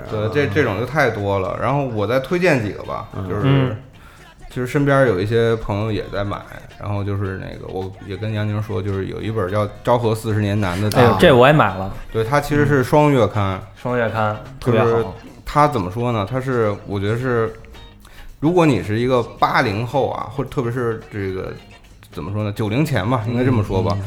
[0.09, 1.57] 对，这这种就太多了。
[1.61, 3.75] 然后我再推荐几个吧，就是嗯
[4.49, 6.37] 就是身边有一些朋友也在买，
[6.79, 15.13] 然后就是那个我也跟杨宁说，就是有一本叫《昭和四十年男》的的，，哎这我也买了，对它其实是双月刊，双月刊特别就是好。
[15.45, 16.25] 它怎么说呢？
[16.29, 17.51] 它是我觉得是，
[18.39, 21.51] 如果你是一个八零后啊，或者特别是这个
[22.11, 23.97] 怎么说呢，九零前吧，应该这么说吧。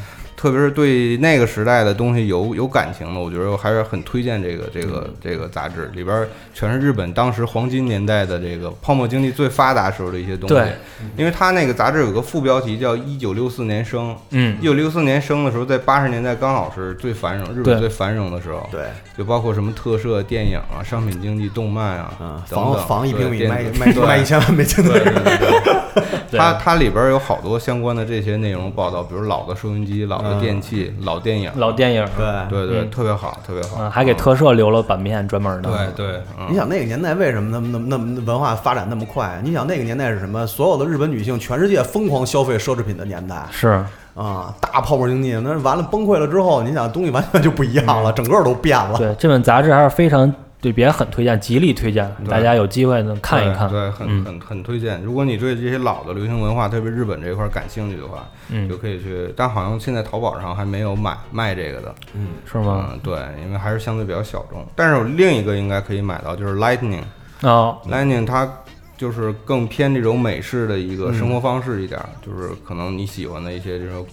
[0.43, 10.55] 特别是对那个时代的东西有有感情的，我觉得我还是很推荐这个这个这个杂志，里边全是日本当时黄金年代的这个泡沫经济最发达时候的一些东西。
[10.57, 10.72] 对，
[11.16, 14.59] 因为它那个杂志有个副标题叫“一九六四年生”，嗯。
[14.61, 18.68] 一九六四年生的时候，在八十年代刚好是最繁荣，日本最繁荣的时候。
[18.72, 18.86] 对，
[19.16, 22.74] 就包括什么特摄、电影啊、商品经济、动漫啊，嗯，等等。
[22.74, 26.38] 房房一平米卖卖卖一千万美金的对对对对，对。
[26.40, 32.26] 它它里边有好多相关的这些内容报道，比如老的收音机、老的电器、老电影，老电影，对。
[32.49, 33.76] 对对，嗯特别好，特别好。
[33.80, 35.70] 嗯，还给特摄留了版面专门的。
[35.70, 39.41] 对对，嗯，你想那个年代为什么那么那么那么文化发展那么快？
[39.43, 40.47] 你想那个年代是什么？
[40.47, 43.68] 所有的日本女性，全世界疯狂消费奢侈品的年代是，
[44.14, 45.33] 啊，大泡沫经济。
[45.43, 48.99] 那完了崩溃了之后，你想东西完全就不一样了，整个都变了。
[48.99, 50.33] 对这本杂志还是非常
[50.63, 53.69] 对别人很推荐，极力推荐，大家有机会能看一看。
[53.69, 55.03] 对，对很嗯很很推荐。
[55.03, 59.35] 如果你对这些老的流行文化，特别日本这一块感兴趣的话，嗯就可以去。
[59.37, 62.91] 但好像现在淘宝上还没有买卖这个的，嗯是吗？
[62.93, 64.65] 嗯，对，因为还是相对比较小众。
[64.77, 67.03] 但是有另一个应该可以买到，就是 Lightning。
[67.41, 68.49] 哦，Lightning 它
[68.97, 74.07] 就是更偏这种美式的一嗯个生活方式一点儿，就是可能你喜欢的一些这种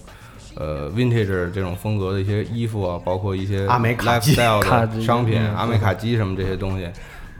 [0.60, 4.36] 呃 vintage 这种风格的一些衣服啊，包括一些阿美卡基。
[4.36, 5.56] lifestyle 的商品，嗯。
[5.56, 6.86] 阿美卡基什么这些东西。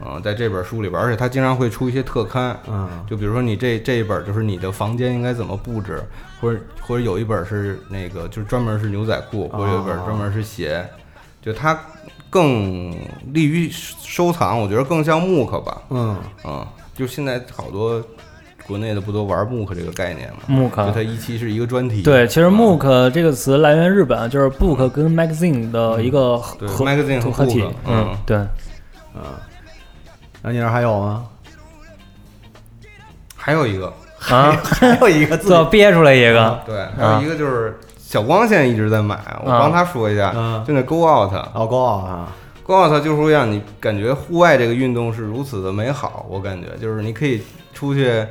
[0.03, 6.01] 嗯，在这本书里边儿，而且它经常会出一些特刊，嗯，就比如说你这这一本就是你的房间应该怎么布置，
[6.41, 10.83] 或者或者有一本是那个就是专门是牛仔裤，或者有一本专门是鞋，
[11.39, 11.79] 就它
[12.31, 12.91] 更
[13.27, 16.65] 利于收藏，我觉得更像木刻吧，嗯，嗯，
[16.95, 18.03] 就现在好多
[18.71, 20.37] 国内的不都玩木刻这个概念吗？
[20.47, 27.61] 木刻就它一期是一个专题，对，其实嗯 MOOC 这个词来源日本，就是 book 跟 magazine 的一个合 magazine 和合体。
[27.85, 28.37] 嗯对，
[30.41, 31.25] 那你那还有吗？
[33.35, 33.91] 还有一个，
[34.29, 35.63] 啊， 还有一个自己。
[35.69, 41.33] 憋出来一个，对，还有一个就是小光现在一直在买，我帮他说一下，嗯就那 Go Out。
[41.53, 42.31] 哦，高傲啊
[42.63, 47.41] ，Go out 就是会让你感觉户外这个运动是如此的美好，我感觉就是你可以
[47.73, 48.25] 出去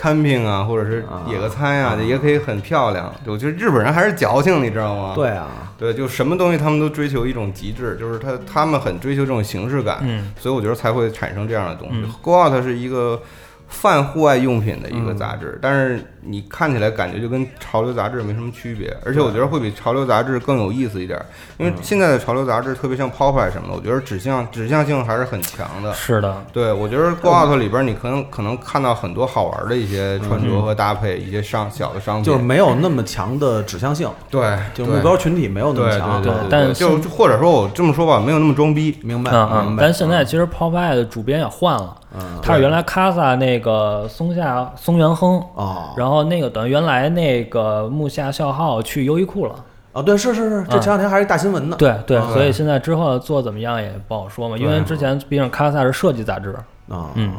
[0.00, 3.12] camping 啊，或者是野个餐呀、也可以很漂亮。
[3.26, 5.12] 我觉得日本人还是矫情，你知道吗？
[5.14, 11.96] 对啊，对，就什么东西他们都追求一种极致，就是他他们很追求这种形式感，嗯所以我觉得才会产生这样的东西。
[12.02, 13.20] 嗯 Go out 是一个
[13.68, 21.20] 泛户外用品的一个杂志，但是你看起来感觉就跟潮流杂志没什么区别，而且我觉得会比潮流杂志更有意思一点，
[21.58, 25.92] 因为现在的潮流杂志特别像 Pop 什么的，我觉得指向指向性还是很强的。
[25.94, 36.22] 是的，对，我觉得 Go Out 里边你可能可能看到很多好玩的一些穿着和搭配，一些商小的商品，就是没有那么强的指向性，对，就目标群体没有那么强。
[36.22, 38.98] 对对，但就或者说我这么说吧，没有那么装逼。
[39.02, 39.82] 明白，嗯嗯明，白。
[39.84, 49.54] 但现在其实 Pop Eye 的主编也换了，嗯他是原来 Casa 那个松下松原亨，啊然后那个等于原来那个木下孝浩去优衣库了，
[49.92, 51.76] 啊，对，是是是，这前两天还是大新闻呢。
[51.78, 56.54] 对对，啊所以现在之后做怎么样也不好说嘛，因为之前毕竟 Casa 是设计杂志，
[56.88, 57.32] 啊，嗯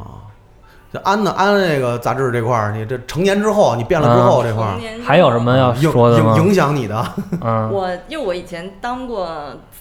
[0.93, 6.35] 这安呢，安那个杂志这块儿，你这成年之后，你变了之后这块儿成，年之还有什么要说的吗？
[6.37, 7.05] 影影响你的
[7.41, 9.29] 嗯，我因为我以前当过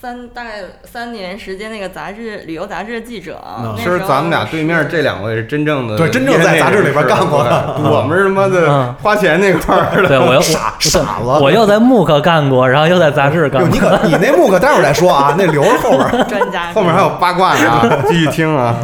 [0.00, 10.08] 三大概三年时间那个杂志旅游杂志的记者，那其实咱们俩对面这两位是真正的对真正在杂志里边干过的我们是他妈的嗯花钱那块儿的。
[10.08, 16.24] 对我又傻傻子我又在木克干过，然后又在杂志干，过你，可你那木克待会儿再说啊，那留着后边儿。
[16.28, 18.76] 专家后面还有八卦呢啊， 继续听啊。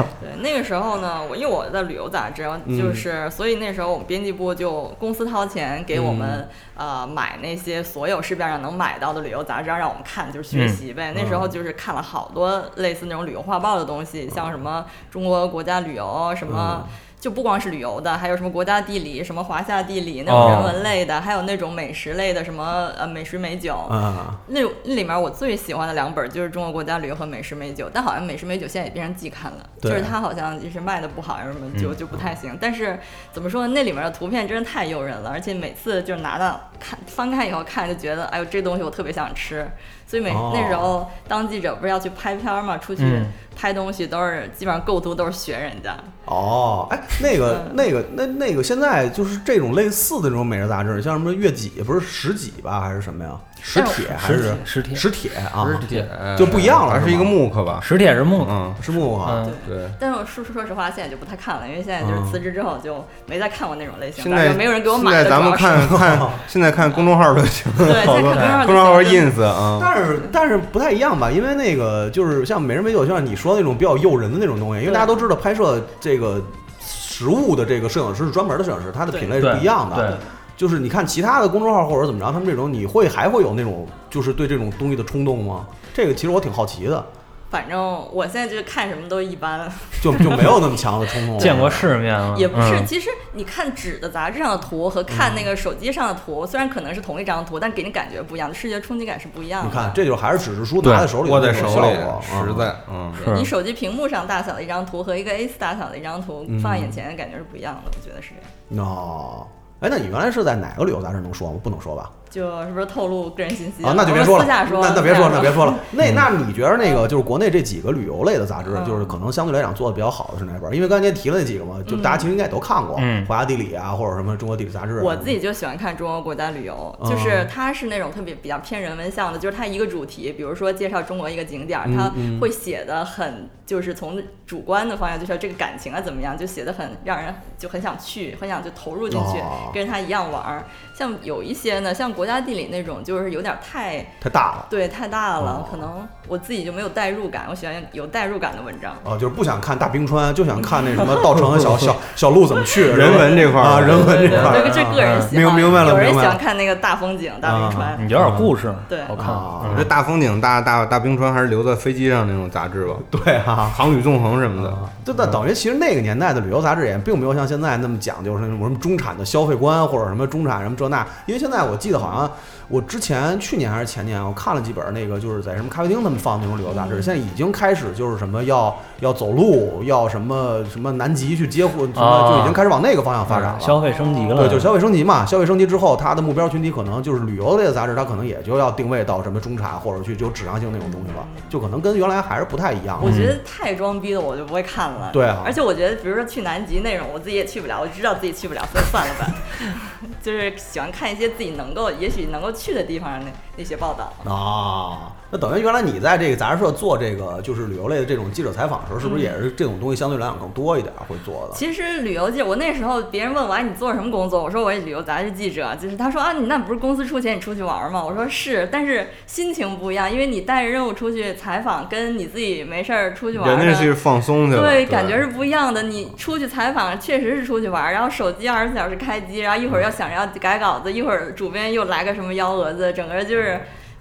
[0.47, 11.14] 对，那个时候呢，我因为我在旅游杂志，嗯就是、所以那时候我们编辑部就公司掏钱给我们、嗯呃买那些所有市面上能买到的旅游杂志，让我们看，就是学习呗。
[11.16, 16.86] 那时候就是看了好多类似那种旅游画报的东西，像什么中国国家旅游什么。
[17.27, 23.74] 就不光是旅游的，还有什么国家地理、什么华夏地理那种人文类的，还有那种美食类的，什么呃美食美酒。
[23.74, 32.57] 啊，那种那里面我最喜欢的两本就是《中国国家旅游》和《美食美酒》，但好像《美食美酒》现在也变成季刊了，就是它好像就是卖的不好，什么就就不太行。
[32.61, 32.97] 但是
[33.33, 39.68] 怎么说呢，那里面的图片真的太诱人了，而且每次就是拿到看翻开以后看就觉得，哎呦这东西我特别想吃。
[40.07, 43.27] 所以每、哦那时候当记者不是要去拍片儿嘛，出去嗯
[43.57, 45.97] 拍东西都是基本上构图都是学人家。
[46.27, 53.31] 哦，哎，那个嗯那个那那个现在就是这种类似的这种美食杂志，像什么月几不是十几吧，还是什么呀？
[53.63, 55.67] 十铁还是实体十铁啊？
[55.67, 57.81] 实铁就不一样了还是一个木刻吧？
[57.83, 59.45] 实铁是木克，嗯，是木啊？
[59.45, 59.91] 嗯，对。
[59.99, 65.25] 但是我说说实话，现在就不太看了，因为现在就是嗯辞职之后就没再看过那种类型现在的，没有人给我现买现。
[65.25, 69.79] 在咱们看看， 现在看公众号就行，对，公众号就 公众号 ins 啊。
[69.83, 76.41] 但是但是不太一样吧，因为那个就是像美人美酒，就像你说的那种比较诱人的那种东西，因为大家都知道拍摄这个
[76.81, 80.19] 实物的这个摄影师是专门的摄影师，他的品类是不一样的。
[80.57, 85.67] 对，就是你看其他的公众号或者怎么着，他们这种你会还会有那种就是对这种东西的冲动吗？
[85.95, 87.05] 这个其实我挺好奇的，
[87.49, 87.81] 反正
[88.13, 89.71] 我现在就是看什么都一般，
[90.03, 91.39] 就就没有那么强的冲动。
[91.41, 92.75] 见过世面了，也不是。
[92.75, 99.69] 嗯其实你看纸的杂志上的图和看那个手机上的图，虽然可能是同一张图，但给你感觉不一样，视觉冲击感是不一样的。
[99.69, 101.89] 你看，这就还是纸质书拿在手里握在手里
[102.21, 107.81] 实在，嗯，是你手机屏幕上大小的一张图和一个 A4 大小的一张图嗯放在眼前的，感觉是不一样的。
[107.87, 108.31] 我觉得是
[108.71, 108.87] 这样。
[108.87, 109.47] 哦，
[109.81, 111.61] 哎，那你原来是在哪个旅游杂志能说吗？
[111.62, 112.11] 不能说吧？
[112.37, 115.74] 就是不是透露个人信息啊，那就别说了，私下说，那那别说了，那别说了。
[115.93, 120.70] 那那你觉得那个就是国内这几个旅游类的杂志，嗯就是可能相对来讲做的比较好的是哪本？
[120.74, 125.03] 因为刚才您提了那几个嘛，就大家其实应该也都看过，嗯华夏地理啊，或者什么中国地理杂志啊。
[125.03, 140.64] 我自己就喜欢看中国国家旅游，嗯就是它是那种特别比较偏人文向的，就是它一个主题，比如说介绍中国一个景点儿，它会写的很，就是从主观的方向，就是这个感情啊怎么样，就写的很让人就很想去，很想就投入进去，哦跟着他一样玩儿。
[140.97, 144.66] 像有一些呢，像国家地理那种，就是有点太太大了。
[144.70, 148.94] 对太大了，哦可能我自己就没有代入感，我喜欢有代入感的文章。
[149.05, 157.99] 哦，就是不想看大冰川，就想看那什么稻城小 小小路怎么去，人文这块儿啊，人文这块儿对，这个人喜好，明明白了有人明白了喜欢看那个大风景、大冰川。
[157.99, 163.70] 你有点故事，对好看啊这大风景、大大大冰川还是留在飞机上那种杂志吧，对哈。
[163.76, 164.74] 航旅纵横什么的。
[165.05, 172.30] 就那等于其实那个年代的旅游杂志也并没有像现在那么讲究是那种什么中产的消费观或者什么中产什么这那，因为现在我记得好像
[172.69, 183.61] 我之前去年还是前年我看了几本那个就是在什么咖啡厅他们放那种旅游杂志，现在已经开始就是什么要要走路，要什么什么南极去接货，什么啊就已经开始往那个方向发展了。
[183.61, 192.99] 消费升级了，对，就消费升级嘛，消费升级之后，它的目标群体可能就是旅游类的杂志，它可能也就要定位到什么中产或者去就有指向性那种东西了，就可能跟原来还是不太一样。
[193.01, 195.11] 我觉得太装逼的我就不会看了。
[195.12, 199.27] 对啊而且我觉得，比如说去南极那种，我自己也去不了，我知道自己去不了，所以算了吧。
[200.23, 203.31] 就是喜欢看一些自己能够也许能够去的地方呢？
[203.57, 204.13] 那些报道。
[204.31, 211.55] 啊，那等于原来你在这个杂志社做这个就是旅游类的这种记者采访的时候，是不是也是这种东西相对来讲更多一点会做的？
[211.55, 214.43] 其实旅游记，我那时候别人问我，哎，你做什么工作？
[214.43, 215.75] 我说我是旅游杂志记者。
[215.81, 218.05] 就是他说啊，你那不是公司出钱你出去玩吗？
[218.05, 225.83] 我说是，但是心情不一样，因为你带着任务出去采访，跟你自己没事儿出去玩的，人家是放松去了，对，感觉是不一样的。
[225.83, 233.45] 你出去采访确实是出去玩，然后手机二十四小时开机，然后一会儿要想着要改稿子，一会儿主编又来个什么幺蛾子，整个就是。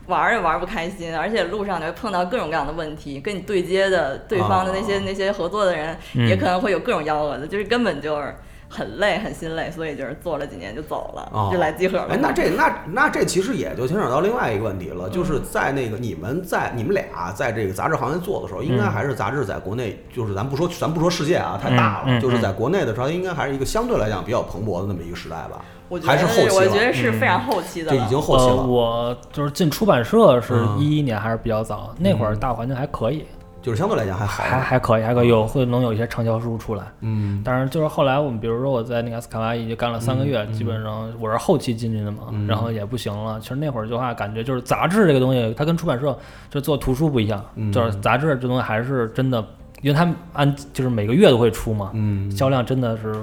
[0.07, 8.35] 玩也玩不开心，而且路上你会碰到各种各样的问题，跟你对接的对方的那些、啊那些合作的人，嗯也可能会有各种幺蛾子，就是根本就是
[8.69, 12.07] 很累很心累，所以就是做了几年就走了，哦就来集合了。
[12.11, 28.01] 哎，那这那那这其实也就牵扯到另外一个问题了，嗯就是在那个你们在你们俩在这个杂志行业做的时候，应该还是杂志在国内，就是咱不说咱不说世界啊，太大了，嗯嗯就是在国内的时候，应该还是一个相对来讲比较蓬勃的那么一个时代吧，我觉还是后期得，我觉得是非常后期的就了。
[28.01, 28.55] 呃，已经后期了。
[28.65, 33.23] 我就是进出版社是嗯一一年还是比较早，那会儿大环境还可以，
[33.61, 36.83] 就是相对来讲还好，还还可以，还可以有会能有一些畅销书出来。
[37.01, 43.39] 嗯但是就是后来我们比如说我在那个斯卡瓦已经干了三个月，基本上我是后期进去的嘛，嗯然后也不行了。
[43.39, 46.17] 其实那会儿的话，感觉就是杂志这个东西，它跟出版社
[46.49, 49.43] 就做图书不一样，嗯就是杂志这东西还是真的，
[49.81, 53.15] 因为它按就是每个月都会出嘛，嗯，销量真的是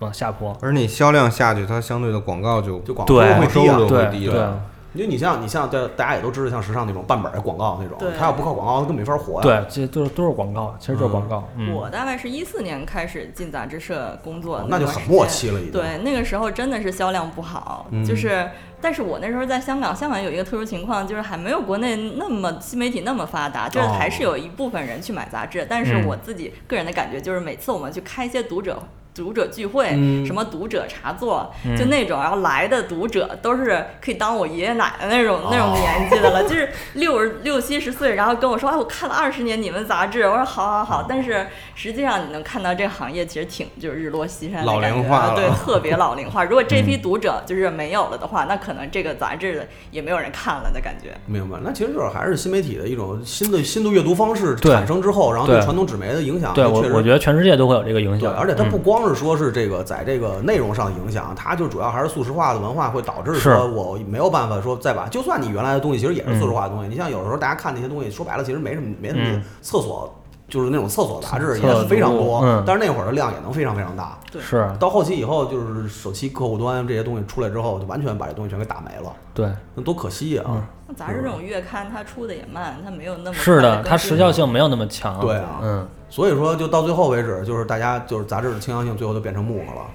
[0.00, 0.56] 往下坡。
[0.60, 4.60] 而你销量下去，它相对的广告就就广告对会低啊收入，对会低对了。
[4.92, 9.40] 因为你像你像大大家也都知道，像时尚那种半本儿广告那种对，他要不靠广告，他根本没法活呀。
[9.40, 11.48] 对，这都是都是广告，其实就是广告。
[11.56, 15.24] 嗯，我大概是一四年开始进杂志社工作那就很末。
[15.28, 15.72] 期了，已经。
[15.72, 28.82] 对，那个时候真的是销量不好，嗯就是，但是我那时候在香港，香港有一个特殊情况，就是还没有国内那么新媒体那么发达，就是哦还是有一部分人去买杂志，但是嗯我自己个人的感觉就是，每次我们去开一些读者。
[29.20, 30.24] 读者聚会，嗯。
[30.24, 31.76] 什么读者茶座，嗯。
[31.76, 46.42] 就那种，然后来的读者都是可以当我爷爷奶奶那种、那种哦年纪的了， 就是六十六七十岁，然后跟我说，哎，我看了二十年你们杂志，我说好好哦好，但是实际上你能看到这个行业其实挺就是日落西山的老感觉啊，龄化对， 特别老龄化。
[46.44, 51.10] 如果这批读者就是没有了的话，那可能这个杂志也没有人看了的感觉。
[51.26, 55.60] 明白，那其实就是还是新媒体的一种新的新的阅读方式产生之后，然后对。
[55.60, 63.40] 对传统纸媒的影响，对我我觉得全世界都会有这个影对，响，而且它不嗯光是说是这个在这个内容上影响，它就主要还是素食化的文化会导致是。
[63.40, 70.12] 说我没有办法说再把，就算你原来的东西其实也是素食化的东西，你像有的时候大家看那些东西，说白了其实没什么没什么嗯，厕所
[70.48, 74.18] 就是那种厕所杂志厕也非常多嗯，但是那会儿的量也能非常非常大。
[74.32, 74.68] 对是。
[74.80, 80.44] 到后期以后，就是手机客户端这些东西出来之后，就完全把这东西全给打没了，对，那多可惜啊！
[80.48, 80.62] 嗯。
[80.88, 85.20] 那杂志这种月刊它出的也慢，它没有那么是的，它时效性没有那么强。
[85.20, 85.60] 对啊。
[85.62, 89.86] 嗯，所以说，就到最后为止，就是大家就是杂志的倾向性，最后就变成木头了。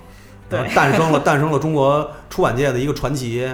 [0.48, 3.48] 对诞生了诞生了中国出版界的一个传奇，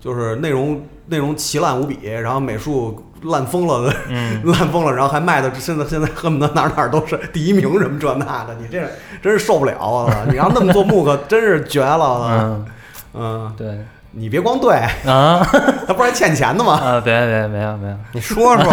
[0.00, 8.80] 就是内容内容奇烂无比，然后美术烂疯了的，嗯 烂疯了，然后还卖的现在现在恨不得哪儿哪儿都是第一名什么这那的，你这
[9.20, 10.24] 真是受不了啊！
[10.30, 12.30] 你要那么做木刻，真是绝了啊！
[12.32, 12.66] 嗯，
[13.14, 15.44] 嗯，对你别光对，啊
[15.86, 16.74] 他不是还欠钱的吗？
[16.74, 18.72] 啊，别别没有没有你说说，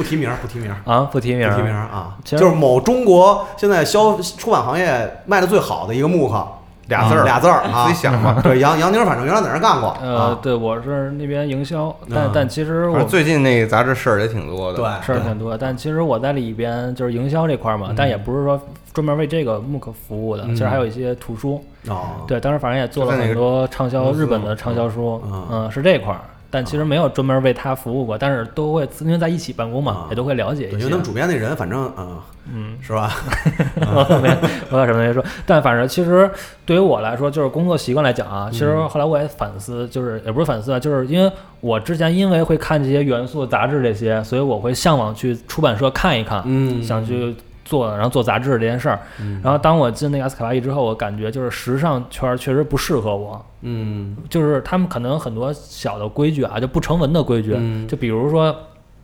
[0.00, 0.74] 不提名，不提名。
[0.86, 6.42] 啊，不提名，不提名啊，就是某中国现在销出版行业卖的最好的一个木刻，
[6.88, 8.40] 俩字儿，俩字儿 啊，自己想吧。
[8.42, 14.78] 对，杨杨宁反正原来在那儿干过，呃啊，对，我是那边营销，但啊但其实我最近那个杂志事儿也挺多的。
[14.78, 18.58] 对，事儿挺多，但其实我在里边就是营销这块儿嘛，但也不是说
[18.94, 26.20] 专门为这个木刻服务的，嗯其实还有一些图书，哦，对，当时反正也做了很多畅销日本的畅销书嗯，嗯，是这块儿。
[26.50, 30.96] 但其实没有专门为他服务过，但是都会因为在一起办公嘛啊，也都会了解一些为他。
[30.96, 32.18] 们主编那人，反正嗯，
[32.52, 33.12] 嗯，是吧？
[33.80, 34.36] 我没
[34.70, 36.28] 我有什么没说，但反正其实
[36.66, 41.30] 对于我来说，就是工作习惯来讲啊，其实嗯后来我也反思，就是也不是反思啊，就是因为
[41.60, 47.34] 我之前因为会看这些元素杂志这些，所以我会向往去出版社看一看，嗯，想去
[47.70, 48.98] 做，然后做杂志这件事儿。
[49.20, 58.54] 嗯，然后当我进那个斯卡瓦伊之后，我感觉就是时尚圈儿确实不适合我，嗯就是他们可能很多小的规矩啊，就不成文的规矩，嗯就比如说。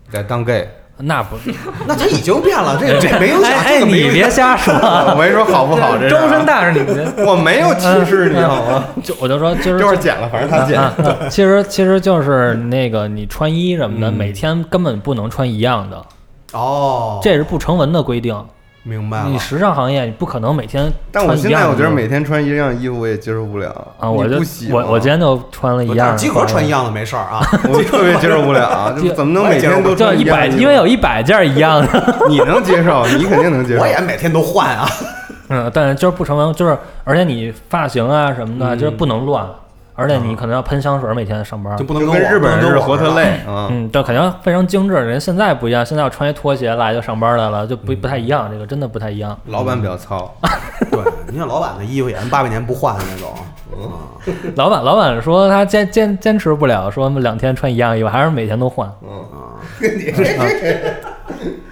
[0.09, 1.53] 在当 gay，那不是，
[1.85, 4.73] 那他已经变了，这 这没影响，哎你别瞎说，
[5.11, 8.85] 我没说好不好，这是终身大事，你别，我没有歧视你好吗？
[9.03, 10.81] 就我就说，就是就是剪了，反正他剪。
[10.81, 10.95] 啊，
[11.29, 16.01] 其实其实就是那个你穿衣什么的，嗯每天根本不能穿一样的，
[16.53, 18.33] 哦，这是不成文的规定。
[18.87, 19.29] 明白了。
[19.29, 19.39] 你。
[19.39, 23.69] 时尚行业，你不可能每天但我现在我觉得每天穿一样衣服我也接受不了。
[23.99, 24.37] 啊，我就
[24.71, 33.83] 我我今天就穿了一样的，集合穿一样的没事儿啊， 我特别接受不了， 就怎么能每天都穿一百，穿样的因为有一百件一样的，你能接受，你肯定能接受。
[33.83, 34.89] 我也每天都换啊。
[35.49, 38.79] 嗯，但是就是不成文，就是而且你发型啊什么的，嗯。
[38.79, 39.47] 就是不能乱。
[39.97, 41.85] 而且你可能要喷香水，每天上班就。
[41.85, 43.69] 不能跟日本人似的活特累啊。
[43.71, 44.95] 嗯，这肯定非常精致。
[44.95, 48.51] 人现在不一样，现在要穿一拖鞋来就上班来了，就不不太一样。
[48.51, 49.37] 这个真的不太一样。
[49.47, 50.33] 老板比较糙，
[50.91, 53.35] 对，你看老板的衣服也是八百年不换的那种，
[54.57, 58.91] 老板老板说他坚坚坚持不了，说两天穿一样衣服，还是每天都换。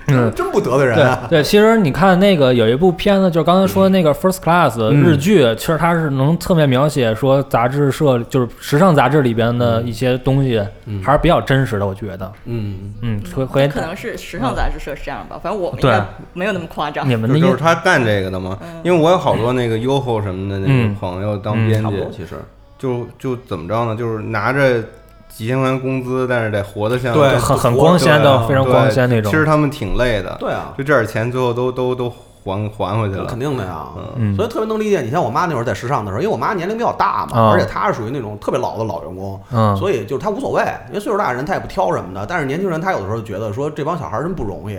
[0.07, 1.27] 嗯， 真不得罪人对啊。
[1.31, 10.61] 对，其实你看那个有一部片子，就是刚才说的那个《First Class》日剧，其实它是能侧面描写说杂志社就是时尚杂志里边的一些东西，
[11.03, 12.31] 还是比较真实的，我觉得。
[12.45, 17.09] 嗯，嗯，回回可能是时尚杂志社是这样吧，反正我们应对该没有那么夸张。
[17.09, 18.59] 你们那些就就是他干这个的嘛。
[18.83, 22.35] 因为我有好多那个 YOHO 什么的那嗯个朋友当编辑差不多，，其实
[22.79, 23.95] 就就怎么着呢？
[23.95, 24.83] 就是拿着
[25.29, 29.31] 几千块钱工资，但是得活得像对很很光鲜的，非常光鲜那种。
[29.31, 32.13] 其实他们挺累的，对啊，就这点钱最后都都都
[32.45, 33.39] 还还回去了肯。
[33.39, 35.01] 定的呀，嗯所以特别能理解。
[35.01, 42.27] 你像我妈那会儿在时尚的时候，因为我妈年龄比较大嘛，啊而且她是属于那种特别老的老员工，嗯所以就是她无所谓，因为岁数大的人她也不挑什么的。
[42.27, 44.79] 但是年轻人他有的时候觉得说这帮小孩真不容易，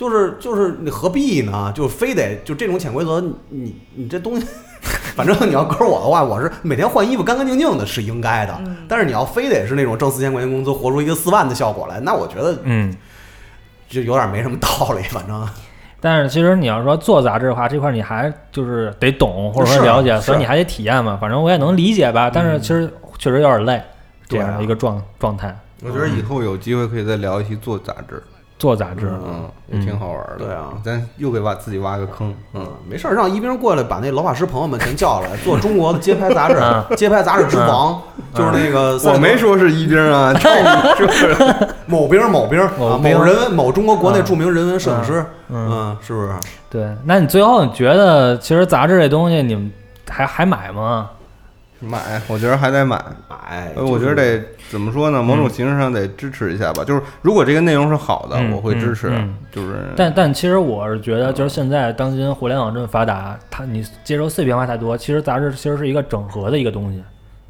[0.00, 1.70] 就是就是你何必呢？
[1.76, 4.46] 就非得就这种潜规则，你你你这东西。
[5.14, 12.90] 反正你要搁我的话，我是每天换衣服干干净净的是应该的，但是你要非得是那种挣四千块钱工资活出一个四万的效果来，那我觉得嗯，
[13.90, 15.02] 就有点没什么道理。
[15.02, 15.46] 反正
[16.00, 21.18] 但是其实你要说做杂志的话，这块儿你还就是得懂或者说了解，所以你还得体验嘛。
[21.20, 23.82] 反正我也能理解吧，但是其实确实有点累，
[24.26, 25.54] 这样的一个状状态。
[25.82, 28.22] 我觉得以后有机会可以再聊一期做杂志，
[28.60, 30.44] 做杂志，嗯，也挺好玩的。
[30.44, 37.98] 对啊咱又给挖自己挖个坑，嗯，没事儿，让一兵过来把那老法师朋友们全叫来，做中国的街拍杂志嗯， 街拍杂志之王，
[38.34, 40.34] 就是那个我没说是一兵啊，
[40.98, 41.68] 就是 不是？
[41.86, 46.30] 某兵某兵啊，某人文某中国国内嗯著名人文摄影师，嗯嗯，是不是？
[46.68, 46.86] 对。
[47.04, 49.72] 那你最后你觉得，其实杂志这东西，你们
[50.08, 51.08] 还还买吗？
[51.80, 53.02] 买，我觉得还得买。
[53.28, 55.22] 买，呃，我觉得得怎么说呢？
[55.22, 56.84] 某种形式上得支持一下吧。
[56.84, 59.10] 就是如果这个内容是好的，嗯我会支持。
[59.50, 67.02] 就是，但但其实我是觉得，就是现在当今互联网这么发达，它你接受碎片化太多，其实杂志其实是一个整合的一个东西，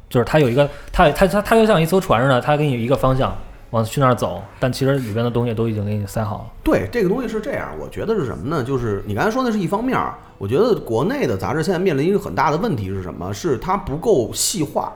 [0.09, 3.37] 就是它有一个它它它它就像一艘船似的，它给你一个方向
[3.71, 6.45] 往去那儿走，但其实里边的东西都已经给你塞好了。
[6.63, 8.63] 对这个东西是这样，我觉得是什么呢？
[8.63, 13.33] 就是你刚才说的是一方面儿，我觉得国内的杂志现在面临一个很大的问题是什么？
[13.33, 14.93] 是它不够细化，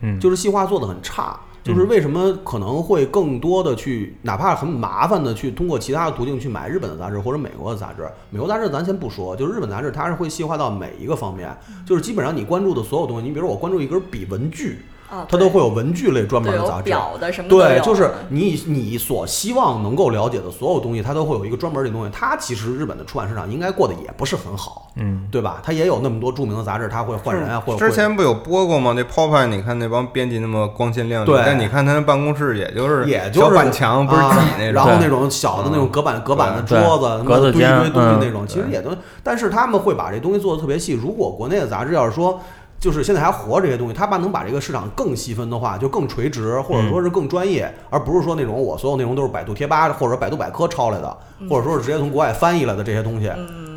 [0.00, 1.38] 嗯，就是细化做的很差。
[1.64, 8.04] 就是为什么可能会更多的去，哪怕很麻烦的去通过其他的途径去买日本的杂志或者美国的杂志。
[8.30, 11.56] 美国杂志咱先不说，就是日本杂志它是会细化到每一个方面，
[11.86, 14.80] 就是基本上你关注的所有东西，你比如说我关注一根笔文具，
[15.12, 16.84] 啊，它都会有文具类专门的杂志。
[16.84, 22.10] 表的什么对，就是你你所希望能够了解的所有东西，它都会有一个专门的东西。
[22.10, 25.60] 它其实日本的出版市场应该过得也不是很好，嗯，对吧？
[25.62, 28.94] 它也有那么多著名的杂志，它会换人啊，或者之前不有播过吗？
[28.96, 34.72] 那 Pop 你看那帮编辑那么光鲜亮丽，对但你看他那办公室也就是也就是小板墙，不是啊挤那种。
[34.72, 38.90] 然后那种小的那种隔板隔板的桌子，格子间堆一堆东西嗯那种，其实也都，
[39.22, 40.94] 但是他们会把这东西做的特别细。
[40.94, 42.40] 如果国内的杂志要是说。
[42.82, 51.16] 就是现在还活着这些东西，他把能把这个市场更细分的话，就更垂直，或者说是更专业，而不是说那种我所有内容都是百度贴吧或者百度百科抄来的，
[51.48, 53.30] 或者说是直接从国外翻译来的这些东西。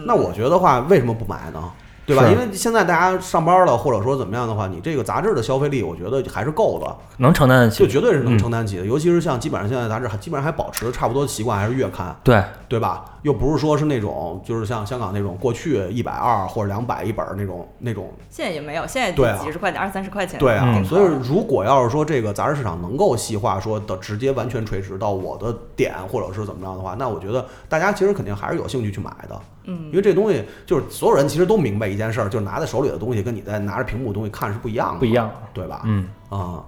[0.08, 1.62] 那我觉得话，为什么不买呢？
[2.08, 2.24] 对吧？
[2.30, 6.96] 因为现在大家上班了，或者说怎么样的话，你这个杂志的消费力，我觉得还是够的。
[7.18, 7.80] 能承担得起。
[7.84, 13.06] 就绝对是能嗯承担起的，尤其是像基本上现在杂志还基本上还保持差不多的习惯，还是月刊，对，对吧？
[13.26, 20.40] 又不是说是那种就是像香港那种过去一百二或者两百一本儿那种那种，现在也没有，现在对啊几十块钱、二三十块钱。
[20.40, 20.76] 对啊。
[20.78, 29.42] 嗯所以如果要是说这个杂志市场能够细化，说的直接完全垂直到我的点或者是怎么着的话，那我觉得大家其实肯定还是有兴趣去买的。
[29.64, 35.82] 嗯因为这东西就是所有人其实都明白一件事儿，就是拿在手里的东西跟你在拿着屏幕的东西看是不一样的，不一样，对吧？
[35.86, 36.64] 嗯，啊。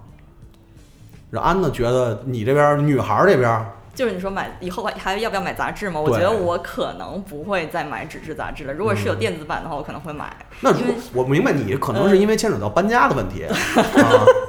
[1.30, 3.66] 让安呢觉得你这边儿女孩儿这边儿
[3.98, 5.98] 就是你说买以后还要不要买杂志吗？
[6.00, 8.72] 我觉得我可能不会再买纸质杂志了。
[8.72, 10.32] 如果是有电子版的话，我可能会买。
[10.60, 13.50] 那如果我明白你可能是因为牵扯到搬家的问题、啊，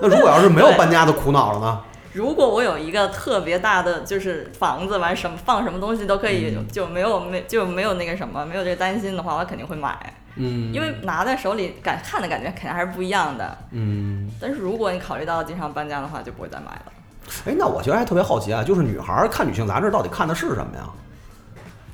[0.03, 1.81] 那如果要是没有搬家的苦恼了呢？
[2.13, 9.97] 如果我有一个特别大的就是房子，完什么放什么东西都可以，就没有没就没有那个什么，没有这个担心的话，我肯定会买。
[10.35, 13.57] 嗯，因为拿在手里感看的感觉肯定还是不一样的。
[13.71, 16.85] 嗯，但是如果你考虑到经常搬家的话，就不会再买了。
[17.45, 20.83] 哎，那我其实还特别好奇啊，就是女孩儿看女性杂志到底看的是什么呀？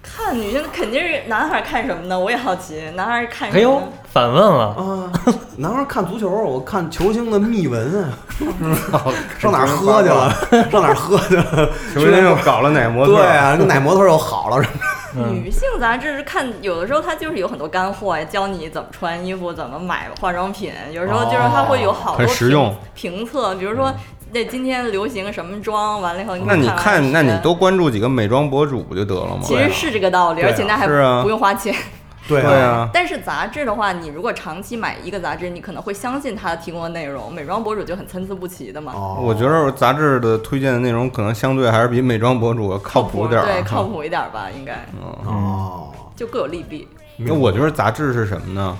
[0.01, 2.17] 看女性肯定是男孩看什么呢？
[2.17, 3.81] 我也好奇，男孩看什哎呦
[4.13, 5.11] 反问了，啊，
[5.57, 8.13] 男孩儿看足球，我看球星的秘闻啊，
[9.37, 10.31] 上哪儿喝去了？
[10.69, 11.69] 上哪儿喝去了？
[11.93, 14.63] 球星又搞了奶模特，对啊，那奶模特又好了，
[15.17, 20.71] 嗯女性杂志是看有的时候它就是有很多干货，教你怎么穿衣服，怎么买化妆品。
[20.91, 23.93] 有时候就是它会有好多很实用评评测，比如说
[24.35, 29.39] 那今天流行什么妆，完了以后那你看那你学多关注几个美妆博主不就得了吗？
[29.41, 30.85] 其实是这个道理，而且那还
[31.23, 31.73] 不用花钱。
[32.27, 37.33] 对对啊，但是杂志的话，你如果长期买一个杂志，你可能会相信它提供的内容。
[37.33, 43.45] 美妆博主就很参差不齐的嘛，哦，我觉得杂志的推荐的内容可能相对还是比美妆博主靠谱点儿。
[43.45, 43.83] 对，靠。
[43.83, 44.85] 谱一点吧，应该
[45.25, 46.85] 哦，就各有利弊。
[47.15, 48.77] 那我觉得杂志是什么呢？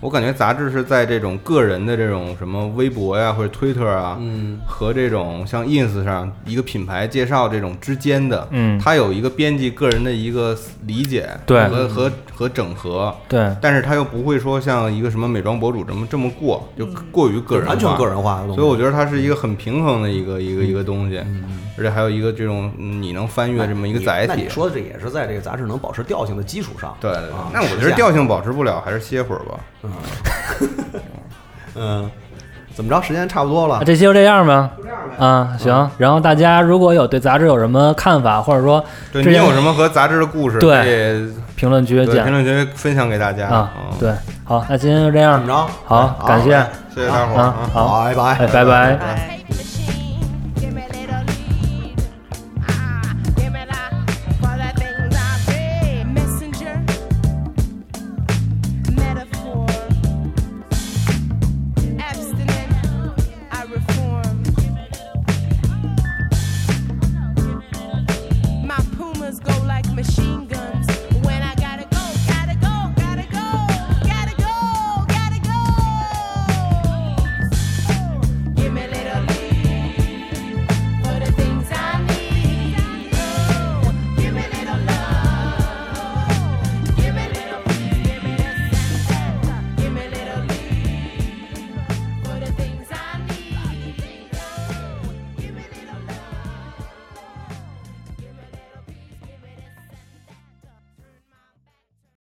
[0.00, 10.56] 我感觉杂志是在这种个人的这种什么微博呀或者推特啊，嗯，和这种像 ins 上一个品牌介绍这种之间的，嗯它有一个编辑个人的一个
[10.86, 18.54] 理解，对和和和整合，对，但是它又不会说像一个什么美妆博主这么这么过，就过于个人化，完全个人化的。
[18.54, 21.20] 所以我觉得它是一个很平衡的一个一个一个东西，
[21.76, 24.48] 而且还有一个这种嗯你能翻阅这么一个载体那你。
[24.48, 26.96] 说的这也是在这个杂志能保持调性的基础上。
[27.00, 27.22] 对对
[27.52, 29.58] 那我觉得调性保持不了，还是歇会儿吧。
[31.76, 32.10] 嗯，
[32.74, 33.00] 怎么着？
[33.02, 33.80] 时间差不多了。
[33.84, 34.70] 这期就这样吧。
[35.18, 35.90] 啊，行。
[35.98, 43.72] 然后大家如果有对杂志有什么看法，或者说对你之前有什么和杂志的故事，对可以评论区对评论区分享给大家啊。
[43.76, 44.12] 嗯对，
[44.44, 45.48] 好，那今天就这样怎么。
[45.48, 45.72] 着？
[45.84, 46.50] 好，感谢，
[46.94, 48.96] 谢谢大伙儿啊，好，拜拜哎，拜拜。
[48.96, 49.40] 哎。